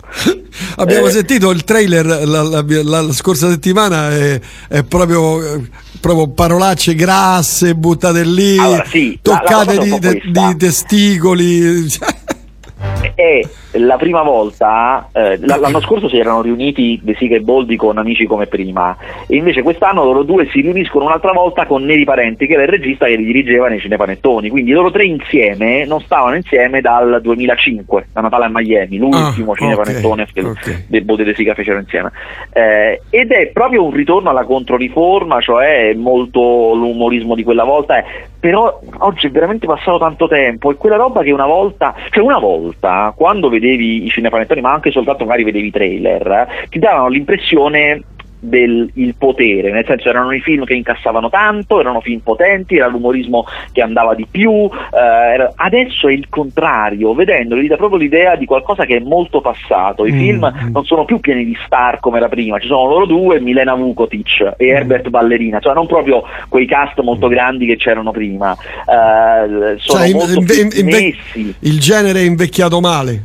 Abbiamo 0.76 1.06
Eh. 1.06 1.10
sentito 1.10 1.50
il 1.50 1.64
trailer 1.64 2.04
la, 2.04 2.42
la- 2.42 2.62
la- 2.82 3.00
la 3.02 3.12
scorsa 3.12 3.48
settimana, 3.48 4.10
è, 4.10 4.40
è 4.68 4.82
proprio, 4.84 5.54
eh, 5.54 5.60
proprio 6.00 6.28
parolacce 6.28 6.94
grasse 6.94 7.74
buttate 7.74 8.24
lì, 8.24 8.58
Allora, 8.58 8.84
sì, 8.88 9.18
toccate 9.20 9.78
di, 9.78 9.90
questa. 9.90 10.18
di 10.48 10.56
testicoli. 10.56 11.86
è 13.14 13.40
la 13.72 13.96
prima 13.96 14.22
volta, 14.22 15.08
eh, 15.12 15.38
l'anno 15.40 15.80
scorso 15.80 16.08
si 16.08 16.18
erano 16.18 16.42
riuniti 16.42 16.98
De 17.02 17.14
Sica 17.14 17.36
e 17.36 17.40
Boldi 17.40 17.76
con 17.76 17.98
amici 17.98 18.26
come 18.26 18.46
prima. 18.46 18.96
E 19.26 19.36
invece 19.36 19.62
quest'anno 19.62 20.04
loro 20.04 20.22
due 20.22 20.48
si 20.50 20.60
riuniscono 20.60 21.04
un'altra 21.04 21.32
volta 21.32 21.66
con 21.66 21.84
Neri 21.84 22.04
Parenti 22.04 22.46
che 22.46 22.54
era 22.54 22.62
il 22.62 22.68
regista 22.68 23.06
che 23.06 23.16
li 23.16 23.24
dirigeva 23.24 23.68
nei 23.68 23.80
cinepanettoni, 23.80 24.48
quindi 24.48 24.72
loro 24.72 24.90
tre 24.90 25.04
insieme 25.04 25.84
non 25.84 26.00
stavano 26.00 26.36
insieme 26.36 26.80
dal 26.80 27.20
2005, 27.22 28.08
da 28.12 28.20
Natale 28.20 28.46
a 28.46 28.50
Miami, 28.50 28.98
l'ultimo 28.98 29.52
Ah, 29.52 29.56
cinepanettone 29.56 30.22
ok, 30.22 30.32
che 30.32 30.40
ok. 30.40 30.84
De 30.88 31.02
Boldi 31.02 31.22
e 31.22 31.24
De 31.26 31.34
Sica 31.34 31.54
fecero 31.54 31.78
insieme. 31.78 32.10
Eh, 32.52 33.02
ed 33.10 33.30
è 33.30 33.46
proprio 33.48 33.84
un 33.84 33.92
ritorno 33.92 34.30
alla 34.30 34.44
controriforma, 34.44 35.40
cioè 35.40 35.94
molto 35.94 36.74
l'umorismo 36.74 37.34
di 37.34 37.44
quella 37.44 37.64
volta, 37.64 37.98
eh, 37.98 38.04
però 38.40 38.80
oggi 38.98 39.26
è 39.26 39.30
veramente 39.30 39.66
passato 39.66 39.98
tanto 39.98 40.26
tempo 40.26 40.70
e 40.70 40.76
quella 40.76 40.96
roba 40.96 41.22
che 41.22 41.30
una 41.30 41.46
volta, 41.46 41.94
cioè 42.10 42.24
una 42.24 42.38
volta 42.38 43.12
quando 43.14 43.48
vedevi 43.60 44.04
i 44.06 44.08
cinepanettoni 44.10 44.60
ma 44.60 44.72
anche 44.72 44.90
soltanto 44.90 45.24
magari 45.24 45.44
vedevi 45.44 45.66
i 45.68 45.70
trailer, 45.72 46.26
eh, 46.26 46.68
ti 46.68 46.78
davano 46.78 47.08
l'impressione 47.08 48.02
del 48.42 48.90
il 48.94 49.16
potere, 49.18 49.70
nel 49.70 49.84
senso 49.86 50.08
erano 50.08 50.32
i 50.32 50.40
film 50.40 50.64
che 50.64 50.72
incassavano 50.72 51.28
tanto, 51.28 51.78
erano 51.78 52.00
film 52.00 52.20
potenti, 52.20 52.76
era 52.76 52.86
l'umorismo 52.86 53.44
che 53.70 53.82
andava 53.82 54.14
di 54.14 54.26
più, 54.30 54.50
eh, 54.64 54.96
era- 54.96 55.52
adesso 55.56 56.08
è 56.08 56.12
il 56.12 56.26
contrario, 56.30 57.12
vedendoli 57.12 57.66
dà 57.66 57.76
proprio 57.76 57.98
l'idea 57.98 58.36
di 58.36 58.46
qualcosa 58.46 58.86
che 58.86 58.96
è 58.96 59.00
molto 59.00 59.42
passato, 59.42 60.06
i 60.06 60.12
Mm, 60.12 60.18
film 60.18 60.52
mm. 60.64 60.70
non 60.72 60.84
sono 60.86 61.04
più 61.04 61.20
pieni 61.20 61.44
di 61.44 61.54
star 61.66 62.00
come 62.00 62.16
era 62.16 62.30
prima, 62.30 62.58
ci 62.58 62.66
sono 62.68 62.86
loro 62.88 63.04
due, 63.04 63.40
Milena 63.40 63.74
Vukotic 63.74 64.54
e 64.56 64.68
Herbert 64.68 65.10
Ballerina, 65.10 65.60
cioè 65.60 65.74
non 65.74 65.86
proprio 65.86 66.22
quei 66.48 66.64
cast 66.64 66.98
molto 67.02 67.28
grandi 67.28 67.66
che 67.66 67.76
c'erano 67.76 68.10
prima, 68.10 68.52
eh, 68.54 69.76
sono 69.76 69.98
Cioè, 69.98 70.12
molto 70.14 70.38
inve- 70.38 70.82
messi. 70.82 71.54
il 71.58 71.78
genere 71.78 72.20
è 72.20 72.24
invecchiato 72.24 72.80
male. 72.80 73.24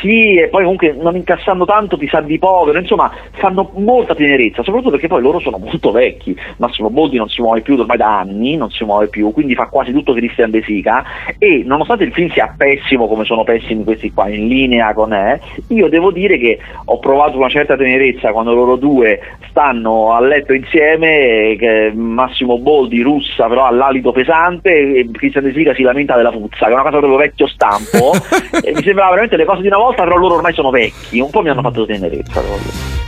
Sì, 0.00 0.36
e 0.36 0.48
poi 0.48 0.62
comunque 0.62 0.94
non 0.98 1.16
incassando 1.16 1.64
tanto 1.64 1.98
ti 1.98 2.08
sa 2.08 2.20
di 2.20 2.38
povero, 2.38 2.78
insomma 2.78 3.10
fanno 3.32 3.70
molta 3.74 4.14
tenerezza, 4.14 4.62
soprattutto 4.62 4.92
perché 4.92 5.08
poi 5.08 5.20
loro 5.20 5.38
sono 5.38 5.58
molto 5.58 5.90
vecchi. 5.90 6.36
Massimo 6.56 6.90
Boldi 6.90 7.16
non 7.16 7.28
si 7.28 7.42
muove 7.42 7.60
più 7.60 7.78
ormai 7.78 7.96
da 7.96 8.18
anni, 8.18 8.56
non 8.56 8.70
si 8.70 8.84
muove 8.84 9.08
più, 9.08 9.30
quindi 9.32 9.54
fa 9.54 9.66
quasi 9.66 9.92
tutto 9.92 10.14
Christian 10.14 10.50
De 10.50 10.62
Sica 10.62 11.04
e 11.38 11.62
nonostante 11.64 12.04
il 12.04 12.12
film 12.12 12.30
sia 12.30 12.54
pessimo 12.56 13.06
come 13.08 13.24
sono 13.24 13.44
pessimi 13.44 13.84
questi 13.84 14.12
qua, 14.12 14.28
in 14.28 14.48
linea 14.48 14.94
con 14.94 15.12
eh, 15.12 15.40
io 15.68 15.88
devo 15.88 16.10
dire 16.10 16.38
che 16.38 16.58
ho 16.84 16.98
provato 16.98 17.36
una 17.36 17.48
certa 17.48 17.76
tenerezza 17.76 18.32
quando 18.32 18.54
loro 18.54 18.76
due 18.76 19.20
stanno 19.50 20.12
a 20.12 20.20
letto 20.20 20.52
insieme, 20.52 21.50
e 21.50 21.56
che 21.58 21.92
Massimo 21.94 22.58
Boldi 22.58 23.02
russa 23.02 23.46
però 23.48 23.64
ha 23.64 23.70
l'alito 23.70 24.12
pesante 24.12 24.70
e 24.70 25.08
Christian 25.12 25.44
De 25.44 25.52
Sica 25.52 25.74
si 25.74 25.82
lamenta 25.82 26.16
della 26.16 26.30
puzza, 26.30 26.66
che 26.66 26.70
è 26.70 26.74
una 26.74 26.82
cosa 26.82 26.98
proprio 26.98 27.18
vecchio 27.18 27.46
stampo 27.46 28.12
e 28.62 28.72
mi 28.72 28.82
sembrava 28.82 29.10
veramente 29.10 29.36
le 29.36 29.44
cose 29.44 29.60
di 29.60 29.66
una 29.66 29.78
volta, 29.78 29.89
però 29.94 30.16
loro 30.16 30.36
ormai 30.36 30.52
sono 30.52 30.70
vecchi, 30.70 31.20
un 31.20 31.30
po' 31.30 31.42
mi 31.42 31.48
hanno 31.48 31.62
fatto 31.62 31.86
tenerezza. 31.86 32.42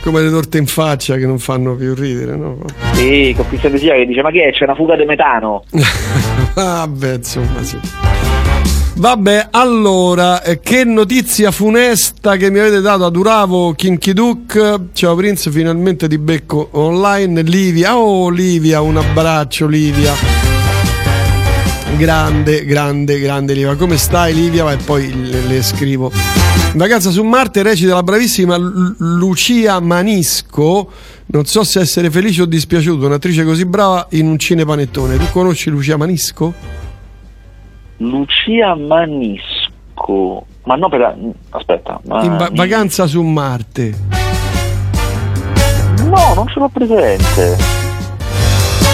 Come 0.01 0.21
le 0.21 0.29
torte 0.29 0.57
in 0.57 0.65
faccia 0.65 1.15
che 1.15 1.25
non 1.25 1.39
fanno 1.39 1.75
più 1.75 1.93
ridere, 1.95 2.35
no? 2.35 2.57
Sì, 2.93 3.33
con 3.35 3.47
Christian 3.47 3.71
De 3.71 3.77
Sica 3.77 3.93
che 3.93 4.05
dice 4.05 4.21
ma 4.21 4.31
che 4.31 4.49
è, 4.49 4.51
c'è 4.51 4.65
una 4.65 4.75
fuga 4.75 4.95
di 4.95 5.05
metano. 5.05 5.63
Vabbè, 6.53 7.13
insomma, 7.13 7.61
sì. 7.63 7.79
Vabbè, 8.95 9.47
allora, 9.51 10.43
eh, 10.43 10.59
che 10.59 10.83
notizia 10.83 11.51
funesta 11.51 12.35
che 12.35 12.51
mi 12.51 12.59
avete 12.59 12.79
dato 12.79 13.05
a 13.05 13.09
Duravo, 13.09 13.73
Kinky 13.73 14.13
Duke. 14.13 14.89
Ciao 14.93 15.15
Prince, 15.15 15.49
finalmente 15.49 16.07
ti 16.07 16.19
becco 16.19 16.69
online. 16.71 17.41
Livia, 17.41 17.97
oh 17.97 18.29
Livia, 18.29 18.81
un 18.81 18.97
abbraccio 18.97 19.65
Livia. 19.65 20.52
Grande, 21.97 22.65
grande, 22.65 23.19
grande 23.19 23.53
Livia. 23.53 23.75
Come 23.75 23.97
stai 23.97 24.33
Livia? 24.33 24.69
E 24.71 24.77
poi 24.77 25.13
le, 25.13 25.41
le 25.41 25.61
scrivo. 25.61 26.11
In 26.73 26.77
vacanza 26.79 27.11
su 27.11 27.23
Marte 27.23 27.61
recita 27.61 27.93
la 27.93 28.03
bravissima 28.03 28.57
Lu- 28.57 28.95
Lucia 28.97 29.79
Manisco. 29.79 30.91
Non 31.27 31.45
so 31.45 31.63
se 31.63 31.79
essere 31.79 32.09
felice 32.09 32.41
o 32.41 32.45
dispiaciuto, 32.45 33.05
un'attrice 33.05 33.43
così 33.45 33.65
brava 33.65 34.07
in 34.11 34.27
un 34.27 34.37
cinepanettone. 34.37 35.17
Tu 35.17 35.25
conosci 35.31 35.69
Lucia 35.69 35.95
Manisco? 35.95 36.53
Lucia 37.97 38.75
Manisco. 38.75 40.45
Ma 40.63 40.75
no, 40.75 40.89
per... 40.89 41.15
aspetta. 41.51 41.99
In 42.03 42.37
va- 42.37 42.49
vacanza 42.51 43.05
su 43.05 43.21
Marte. 43.21 43.93
No, 46.05 46.33
non 46.35 46.47
ce 46.47 46.59
l'ho 46.59 46.69
presente. 46.69 47.57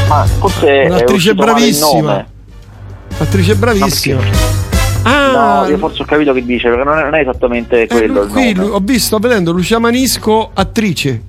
Ma 0.07 0.25
forse 0.25 0.81
è 0.81 0.85
Un'attrice 0.87 1.33
bravissima. 1.33 2.27
Attrice 3.19 3.55
bravissima. 3.55 4.21
Ah, 5.03 5.61
no, 5.63 5.69
io 5.69 5.77
forse 5.77 6.01
ho 6.03 6.05
capito 6.05 6.33
che 6.33 6.43
dice, 6.43 6.69
perché 6.69 6.83
non 6.83 6.97
è, 6.97 7.03
non 7.03 7.15
è 7.15 7.19
esattamente 7.21 7.87
quello. 7.87 8.23
Eh, 8.23 8.27
qui 8.27 8.55
ho 8.59 8.79
visto, 8.79 9.17
sto 9.17 9.19
vedendo 9.19 9.51
Lucia 9.51 9.79
Manisco, 9.79 10.51
attrice. 10.53 11.23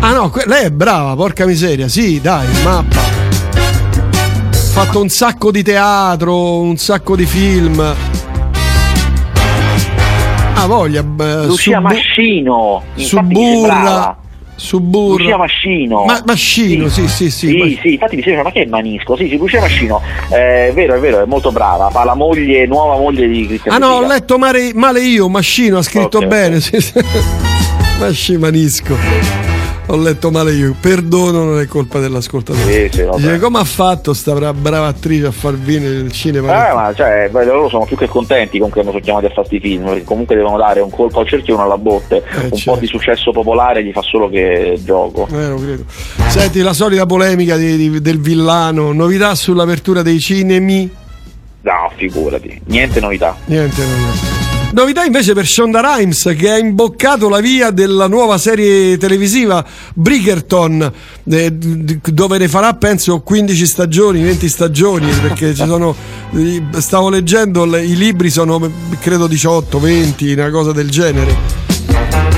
Ah 0.00 0.12
no, 0.12 0.30
que- 0.30 0.44
lei 0.46 0.64
è 0.64 0.70
brava, 0.70 1.14
porca 1.14 1.44
miseria, 1.46 1.88
sì, 1.88 2.20
dai, 2.20 2.46
mappa. 2.64 2.98
Ha 3.00 4.84
fatto 4.84 5.00
un 5.00 5.08
sacco 5.08 5.50
di 5.50 5.62
teatro, 5.62 6.60
un 6.60 6.76
sacco 6.76 7.16
di 7.16 7.26
film. 7.26 7.80
Ah, 10.54 10.66
voglia. 10.66 11.02
Lucia 11.02 11.76
Subbu- 11.76 11.82
Mascino. 11.82 12.82
Suburra. 12.94 14.16
Suburra. 14.60 15.22
Lucia 15.22 15.36
Mascino. 15.38 16.04
Ma, 16.04 16.22
Mascino, 16.26 16.88
sì, 16.88 17.08
sì, 17.08 17.30
sì. 17.30 17.48
Sì, 17.48 17.60
sì, 17.60 17.78
sì, 17.80 17.92
infatti 17.94 18.16
mi 18.16 18.22
sembra, 18.22 18.42
ma 18.42 18.52
che 18.52 18.64
è 18.64 18.66
Manisco? 18.66 19.16
Sì, 19.16 19.26
sì, 19.26 19.38
Lucia 19.38 19.58
Mascino. 19.58 20.02
Eh, 20.30 20.68
è 20.68 20.72
vero, 20.74 20.94
è 20.94 20.98
vero, 20.98 21.22
è 21.22 21.24
molto 21.24 21.50
brava. 21.50 21.88
Fa 21.88 22.04
la 22.04 22.14
moglie, 22.14 22.66
nuova 22.66 22.96
moglie 22.96 23.26
di 23.26 23.46
Cristian 23.46 23.74
Ah 23.74 23.78
no, 23.78 23.94
ho 23.94 24.06
letto 24.06 24.36
male, 24.36 24.72
male 24.74 25.00
io, 25.00 25.30
Mascino, 25.30 25.78
ha 25.78 25.82
scritto 25.82 26.18
okay, 26.18 26.28
bene. 26.28 26.56
Okay. 26.56 26.80
Masci 27.98 28.36
Manisco 28.36 29.49
ho 29.90 29.96
letto 29.96 30.30
male 30.30 30.52
io. 30.52 30.74
Perdono, 30.78 31.44
non 31.44 31.60
è 31.60 31.66
colpa 31.66 31.98
dell'ascoltatore. 31.98 32.90
Sì, 32.90 32.98
sì, 32.98 33.08
Dice, 33.16 33.38
come 33.38 33.58
ha 33.58 33.64
fatto 33.64 34.12
sta 34.14 34.34
brava 34.52 34.86
attrice 34.86 35.26
a 35.26 35.30
far 35.30 35.54
venire 35.54 35.94
il 35.94 36.12
cinema? 36.12 36.70
Eh, 36.70 36.74
ma 36.74 36.94
cioè, 36.94 37.28
beh, 37.30 37.44
loro 37.44 37.68
sono 37.68 37.84
più 37.84 37.96
che 37.96 38.06
contenti 38.06 38.58
con 38.58 38.70
che 38.70 38.80
hanno 38.80 38.92
chiamati 39.00 39.26
a 39.26 39.28
fare 39.30 39.48
questi 39.48 39.60
film, 39.60 39.84
perché 39.84 40.04
comunque 40.04 40.36
devono 40.36 40.56
dare 40.56 40.80
un 40.80 40.90
colpo 40.90 41.20
al 41.20 41.28
cerchio 41.28 41.54
e 41.54 41.56
uno 41.56 41.64
alla 41.64 41.78
botte. 41.78 42.16
Eh, 42.16 42.44
un 42.44 42.56
certo. 42.56 42.72
po' 42.72 42.76
di 42.78 42.86
successo 42.86 43.32
popolare 43.32 43.84
gli 43.84 43.92
fa 43.92 44.02
solo 44.02 44.28
che 44.28 44.78
gioco. 44.82 45.28
Eh, 45.30 45.48
lo 45.48 45.56
credo. 45.56 45.84
Senti, 46.28 46.60
la 46.60 46.72
solita 46.72 47.06
polemica 47.06 47.56
di, 47.56 47.76
di, 47.76 48.00
del 48.00 48.20
villano, 48.20 48.92
novità 48.92 49.34
sull'apertura 49.34 50.02
dei 50.02 50.20
cinemi? 50.20 50.90
No, 51.62 51.92
figurati, 51.96 52.60
niente 52.66 53.00
novità. 53.00 53.36
Niente 53.46 53.82
novità. 53.82 54.39
Novità 54.72 55.04
invece 55.04 55.34
per 55.34 55.46
Shonda 55.46 55.80
Rhimes 55.80 56.32
che 56.38 56.48
ha 56.48 56.56
imboccato 56.56 57.28
la 57.28 57.40
via 57.40 57.70
della 57.70 58.06
nuova 58.06 58.38
serie 58.38 58.96
televisiva 58.98 59.64
Bridgerton 59.94 60.92
eh, 61.28 61.52
dove 61.52 62.38
ne 62.38 62.46
farà 62.46 62.74
penso 62.74 63.20
15 63.20 63.66
stagioni, 63.66 64.22
20 64.22 64.48
stagioni 64.48 65.10
perché 65.20 65.54
ci 65.54 65.64
sono 65.66 65.92
stavo 66.74 67.08
leggendo 67.08 67.64
i 67.76 67.96
libri 67.96 68.30
sono 68.30 68.60
credo 69.00 69.26
18, 69.26 69.80
20, 69.80 70.32
una 70.34 70.50
cosa 70.50 70.70
del 70.70 70.88
genere. 70.88 71.34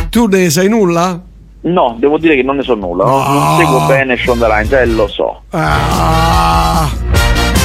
Tu 0.08 0.26
ne 0.26 0.48
sai 0.48 0.68
nulla? 0.68 1.20
No, 1.62 1.96
devo 1.98 2.16
dire 2.16 2.34
che 2.34 2.42
non 2.42 2.56
ne 2.56 2.62
so 2.62 2.74
nulla, 2.74 3.04
no. 3.04 3.24
non 3.24 3.58
seguo 3.58 3.86
bene 3.86 4.16
Shonda 4.16 4.46
Rhimes, 4.46 4.72
eh, 4.72 4.86
lo 4.86 5.06
so. 5.06 5.42
Ah. 5.50 6.61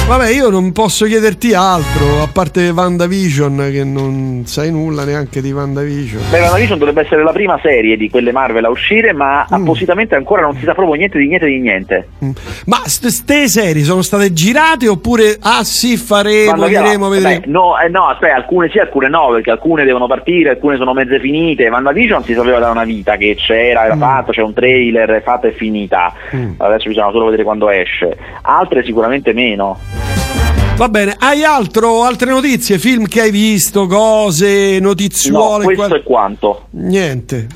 Vabbè, 0.08 0.30
io 0.30 0.48
non 0.48 0.72
posso 0.72 1.04
chiederti 1.04 1.52
altro, 1.52 2.22
a 2.22 2.28
parte 2.32 2.70
WandaVision, 2.70 3.68
che 3.70 3.84
non 3.84 4.44
sai 4.46 4.70
nulla 4.70 5.04
neanche 5.04 5.42
di 5.42 5.52
WandaVision. 5.52 6.30
Beh, 6.30 6.40
WandaVision 6.40 6.78
dovrebbe 6.78 7.02
essere 7.02 7.22
la 7.22 7.32
prima 7.32 7.58
serie 7.60 7.94
di 7.98 8.08
quelle 8.08 8.32
Marvel 8.32 8.64
a 8.64 8.70
uscire, 8.70 9.12
ma 9.12 9.42
mm. 9.42 9.52
appositamente 9.52 10.14
ancora 10.14 10.40
non 10.40 10.56
si 10.56 10.64
sa 10.64 10.72
proprio 10.72 10.94
niente 10.94 11.18
di 11.18 11.28
niente 11.28 11.44
di 11.44 11.60
niente. 11.60 12.08
Mm. 12.24 12.30
Ma 12.64 12.78
queste 12.80 13.48
serie 13.48 13.82
sono 13.82 14.00
state 14.00 14.32
girate 14.32 14.88
oppure, 14.88 15.36
ah 15.42 15.62
sì, 15.62 15.98
faremo, 15.98 16.66
vedremo, 16.66 17.10
vedremo? 17.10 17.42
no, 17.44 17.78
eh, 17.78 17.90
no, 17.90 18.06
aspetta, 18.06 18.34
alcune 18.34 18.70
sì, 18.70 18.78
alcune 18.78 19.10
no, 19.10 19.28
perché 19.32 19.50
alcune 19.50 19.84
devono 19.84 20.06
partire, 20.06 20.48
alcune 20.48 20.78
sono 20.78 20.94
mezze 20.94 21.20
finite. 21.20 21.68
WandaVision 21.68 22.24
si 22.24 22.32
sapeva 22.32 22.58
da 22.58 22.70
una 22.70 22.84
vita 22.84 23.16
che 23.16 23.34
c'era, 23.34 23.84
era 23.84 23.94
mm. 23.94 24.00
fatto, 24.00 24.32
c'è 24.32 24.40
un 24.40 24.54
trailer, 24.54 25.10
è 25.10 25.20
fatta 25.20 25.48
e 25.48 25.52
finita. 25.52 26.14
Mm. 26.34 26.52
Adesso 26.56 26.88
bisogna 26.88 27.10
solo 27.10 27.26
vedere 27.26 27.44
quando 27.44 27.68
esce. 27.68 28.16
Altre 28.40 28.82
sicuramente 28.82 29.34
meno. 29.34 29.97
Va 30.76 30.88
bene, 30.88 31.16
hai 31.18 31.42
altro, 31.42 32.04
altre 32.04 32.30
notizie, 32.30 32.78
film 32.78 33.06
che 33.06 33.22
hai 33.22 33.30
visto, 33.32 33.86
cose, 33.86 34.78
notiziole? 34.78 35.58
No, 35.58 35.64
questo 35.64 35.88
qua... 35.88 35.96
è 35.96 36.02
quanto. 36.04 36.66
Niente. 36.70 37.46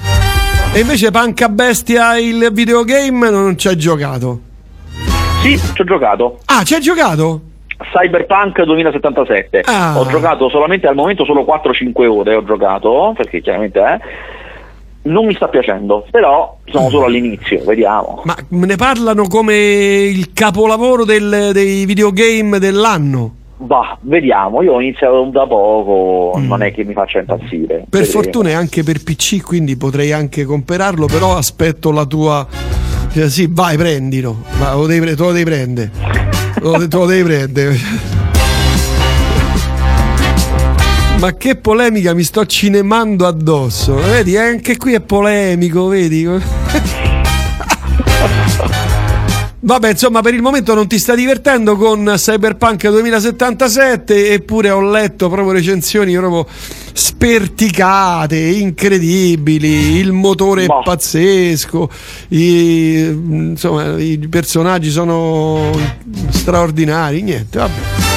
E 0.75 0.81
invece 0.81 1.11
Panca 1.11 1.49
Bestia 1.49 2.17
il 2.17 2.49
videogame 2.53 3.31
non 3.31 3.57
ci 3.57 3.69
hai 3.69 3.77
giocato? 3.77 4.41
Sì, 5.43 5.57
ci 5.57 5.81
ho 5.83 5.85
giocato. 5.85 6.39
Ah, 6.47 6.65
ci 6.65 6.75
hai 6.75 6.81
giocato? 6.81 7.43
Cyberpunk 7.93 8.63
2077. 8.63 9.63
Ah. 9.67 9.99
Ho 9.99 10.07
giocato 10.07 10.49
solamente 10.49 10.87
al 10.87 10.95
momento 10.95 11.25
solo 11.25 11.43
4-5 11.43 12.07
ore 12.07 12.35
ho 12.35 12.45
giocato, 12.45 13.13
perché 13.17 13.41
chiaramente 13.41 13.81
è. 13.81 13.93
Eh, 13.93 14.01
non 15.03 15.27
mi 15.27 15.35
sta 15.35 15.49
piacendo, 15.49 16.07
però 16.11 16.59
sono 16.67 16.91
solo 16.91 17.07
all'inizio, 17.07 17.63
vediamo. 17.65 18.23
Ma 18.25 18.37
ne 18.49 18.77
parlano 18.77 19.27
come 19.27 19.55
il 19.57 20.33
capolavoro 20.33 21.05
del, 21.05 21.51
dei 21.53 21.85
videogame 21.87 22.59
dell'anno? 22.59 23.35
Bah, 23.57 23.97
vediamo, 24.03 24.63
io 24.63 24.75
ho 24.75 24.81
iniziato 24.81 25.25
da 25.27 25.47
poco, 25.47 26.37
mm. 26.39 26.47
non 26.47 26.63
è 26.63 26.73
che 26.73 26.85
mi 26.85 26.93
faccia 26.93 27.21
impazzire. 27.21 27.85
Per 27.89 28.01
vedremo. 28.01 28.11
fortuna 28.11 28.49
è 28.51 28.53
anche 28.53 28.83
per 28.83 29.03
PC, 29.03 29.41
quindi 29.43 29.77
potrei 29.77 30.13
anche 30.13 30.45
comprarlo, 30.45 31.07
però 31.07 31.37
aspetto 31.37 31.91
la 31.93 32.05
tua... 32.05 32.47
Cioè, 33.13 33.29
sì, 33.29 33.47
vai, 33.51 33.77
prendilo, 33.77 34.37
ma 34.59 34.75
lo 34.75 34.87
devi, 34.87 35.07
te 35.15 35.23
lo 35.23 35.33
devi 35.33 35.45
prendere. 35.45 35.91
te 36.55 36.97
lo 36.97 37.07
devi 37.07 37.23
prendere. 37.23 38.32
Ma 41.23 41.35
che 41.37 41.55
polemica 41.55 42.15
mi 42.15 42.25
sto 42.25 42.45
cinemando 42.47 43.29
addosso. 43.29 43.95
Vedi, 43.95 44.37
anche 44.37 44.77
qui 44.77 44.95
è 44.95 45.01
polemico, 45.01 45.87
vedi? 45.87 46.27
Vabbè, 49.61 49.91
insomma, 49.91 50.21
per 50.21 50.35
il 50.35 50.43
momento 50.43 50.75
non 50.75 50.89
ti 50.89 50.99
sta 50.99 51.15
divertendo 51.15 51.77
con 51.77 52.15
Cyberpunk 52.17 52.89
2077, 52.89 54.33
eppure 54.33 54.71
ho 54.71 54.81
letto 54.81 55.29
proprio 55.29 55.53
recensioni 55.53 56.17
proprio 56.17 56.45
sperticate, 56.93 58.37
incredibili, 58.37 59.99
il 59.99 60.11
motore 60.11 60.67
boh. 60.67 60.81
è 60.81 60.83
pazzesco, 60.83 61.89
i, 62.31 62.99
insomma, 62.99 63.97
i 63.97 64.19
personaggi 64.29 64.91
sono 64.91 65.71
straordinari, 66.31 67.23
niente, 67.23 67.59
vabbè. 67.59 68.12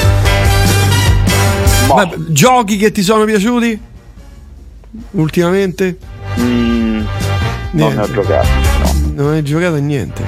Vabbè, 1.86 2.16
giochi 2.28 2.76
che 2.76 2.90
ti 2.90 3.02
sono 3.02 3.24
piaciuti? 3.24 3.80
Ultimamente? 5.12 5.96
Mm, 6.40 7.04
non 7.72 7.94
ne 7.94 8.00
ho 8.00 8.10
giocato. 8.10 8.48
No. 8.80 9.22
Non 9.22 9.32
hai 9.32 9.42
giocato 9.42 9.74
a 9.74 9.78
niente. 9.78 10.22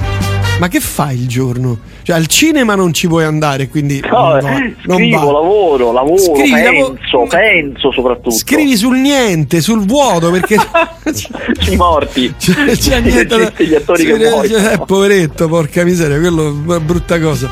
Ma 0.59 0.67
che 0.67 0.79
fai 0.79 1.15
il 1.15 1.27
giorno? 1.27 1.79
Cioè 2.03 2.17
al 2.17 2.27
cinema 2.27 2.75
non 2.75 2.93
ci 2.93 3.07
puoi 3.07 3.23
andare, 3.23 3.67
quindi 3.67 4.01
no, 4.09 4.39
no, 4.39 4.95
scrivo, 4.95 5.31
lavoro, 5.31 5.91
lavoro, 5.91 6.17
Scrivi, 6.17 6.51
penso, 6.51 6.97
lavoro, 7.11 7.27
penso 7.27 7.91
soprattutto. 7.91 8.31
Scrivi 8.31 8.75
sul 8.75 8.97
niente, 8.97 9.61
sul 9.61 9.85
vuoto, 9.85 10.31
perché 10.31 10.55
i 11.69 11.75
morti. 11.75 12.33
C'è, 12.39 12.53
c'è 12.75 12.99
niente 13.01 13.53
gli 13.57 13.75
attori 13.75 14.05
che 14.05 14.17
muoiono. 14.17 14.69
Eh, 14.71 14.79
poveretto, 14.85 15.47
porca 15.47 15.83
miseria, 15.83 16.19
quello 16.19 16.47
è 16.47 16.49
una 16.49 16.79
brutta 16.79 17.19
cosa. 17.19 17.49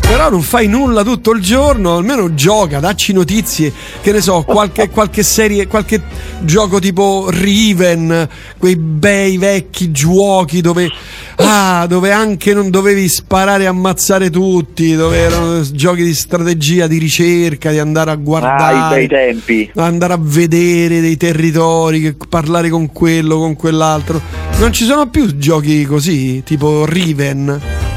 Però 0.00 0.30
non 0.30 0.40
fai 0.40 0.68
nulla 0.68 1.02
tutto 1.02 1.32
il 1.32 1.42
giorno, 1.42 1.96
almeno 1.96 2.32
gioca, 2.34 2.80
dacci 2.80 3.12
notizie, 3.12 3.72
che 4.00 4.10
ne 4.10 4.20
so, 4.22 4.42
qualche, 4.42 4.88
qualche 4.88 5.22
serie, 5.22 5.66
qualche 5.66 6.02
gioco 6.40 6.78
tipo 6.78 7.26
Riven, 7.28 8.28
quei 8.58 8.76
bei 8.76 9.36
vecchi 9.36 9.90
giochi 9.90 10.62
dove, 10.62 10.88
ah, 11.36 11.86
dove 11.86 12.10
anche 12.10 12.54
non 12.54 12.70
dovevi 12.70 13.06
sparare 13.06 13.64
e 13.64 13.66
ammazzare 13.66 14.30
tutti, 14.30 14.94
dove 14.96 15.18
erano 15.18 15.60
giochi 15.70 16.02
di 16.02 16.14
strategia, 16.14 16.86
di 16.86 16.98
ricerca, 16.98 17.70
di 17.70 17.78
andare 17.78 18.10
a 18.10 18.16
guardare, 18.16 18.76
ah, 18.76 18.88
bei 18.88 19.08
tempi. 19.08 19.70
andare 19.76 20.14
a 20.14 20.18
vedere 20.20 21.00
dei 21.00 21.18
territori, 21.18 22.16
parlare 22.28 22.70
con 22.70 22.92
quello, 22.92 23.36
con 23.36 23.54
quell'altro. 23.56 24.20
Non 24.58 24.72
ci 24.72 24.84
sono 24.84 25.10
più 25.10 25.36
giochi 25.36 25.84
così, 25.84 26.42
tipo 26.44 26.86
Riven. 26.86 27.87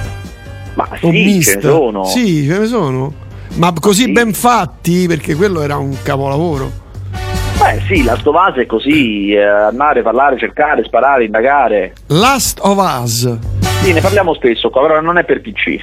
Ma 0.74 0.88
sì, 1.00 1.42
ce 1.42 1.56
ne 1.56 1.62
sono. 1.62 2.04
Sì, 2.06 2.46
ce 2.48 2.60
ne 2.60 2.66
sono. 2.66 3.14
Ma 3.56 3.74
così 3.80 4.04
sì. 4.04 4.12
ben 4.12 4.34
fatti, 4.34 5.08
perché 5.08 5.36
quello 5.36 5.62
era 5.62 5.78
un 5.78 5.96
capolavoro. 6.02 6.80
Beh 7.60 7.82
sì, 7.88 8.04
Last 8.04 8.26
of 8.26 8.36
Us 8.36 8.56
è 8.56 8.66
così, 8.66 9.34
eh, 9.34 9.44
andare, 9.44 10.02
parlare, 10.02 10.38
cercare, 10.40 10.84
sparare, 10.84 11.26
indagare. 11.26 11.94
Last 12.08 12.60
of 12.62 12.78
Us. 12.78 13.38
Sì, 13.84 13.94
ne 13.94 14.02
parliamo 14.02 14.34
spesso 14.34 14.70
qua, 14.70 14.82
però 14.82 15.02
non 15.02 15.18
è 15.18 15.24
per 15.24 15.42
PC. 15.42 15.80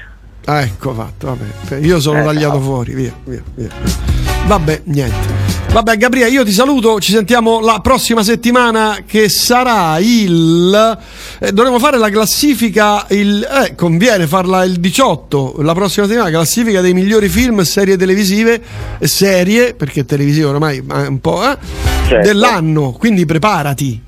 Ah, 0.49 0.63
ecco 0.63 0.95
fatto, 0.95 1.27
vabbè. 1.27 1.77
Io 1.85 2.01
sono 2.01 2.21
eh, 2.21 2.25
tagliato 2.25 2.57
no. 2.57 2.63
fuori, 2.63 2.95
via, 2.95 3.13
via, 3.25 3.43
via. 3.55 3.69
Vabbè, 4.47 4.81
niente. 4.85 5.47
Vabbè, 5.71 5.99
Gabriele, 5.99 6.31
io 6.31 6.43
ti 6.43 6.53
saluto. 6.53 6.99
Ci 7.01 7.13
sentiamo 7.13 7.61
la 7.61 7.81
prossima 7.83 8.23
settimana 8.23 9.01
che 9.07 9.29
sarà 9.29 9.99
il. 9.99 10.99
Eh, 11.39 11.53
dovremo 11.53 11.79
fare 11.79 11.99
la 11.99 12.09
classifica. 12.09 13.05
Il... 13.11 13.47
Eh, 13.47 13.75
conviene 13.75 14.27
farla 14.27 14.65
il 14.65 14.81
18. 14.81 15.57
La 15.59 15.75
prossima 15.75 16.07
settimana, 16.07 16.31
classifica 16.31 16.81
dei 16.81 16.95
migliori 16.95 17.29
film, 17.29 17.61
serie 17.61 17.99
televisive. 17.99 18.59
Serie, 19.01 19.75
perché 19.75 20.07
televisive 20.07 20.47
ormai 20.47 20.79
è 20.79 21.07
un 21.09 21.21
po'. 21.21 21.43
Eh, 21.45 21.59
certo. 22.07 22.27
Dell'anno. 22.27 22.93
Quindi 22.93 23.27
preparati. 23.27 24.03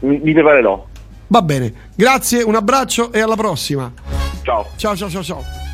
Mi, 0.00 0.20
mi 0.22 0.32
preparerò. 0.32 0.86
Va 1.26 1.42
bene. 1.42 1.72
Grazie, 1.96 2.42
un 2.44 2.54
abbraccio 2.54 3.10
e 3.10 3.18
alla 3.18 3.34
prossima. 3.34 3.92
Ciao. 4.44 4.66
Ciao, 4.76 4.94
ciao, 4.94 5.10
ciao, 5.10 5.22
ciao. 5.24 5.69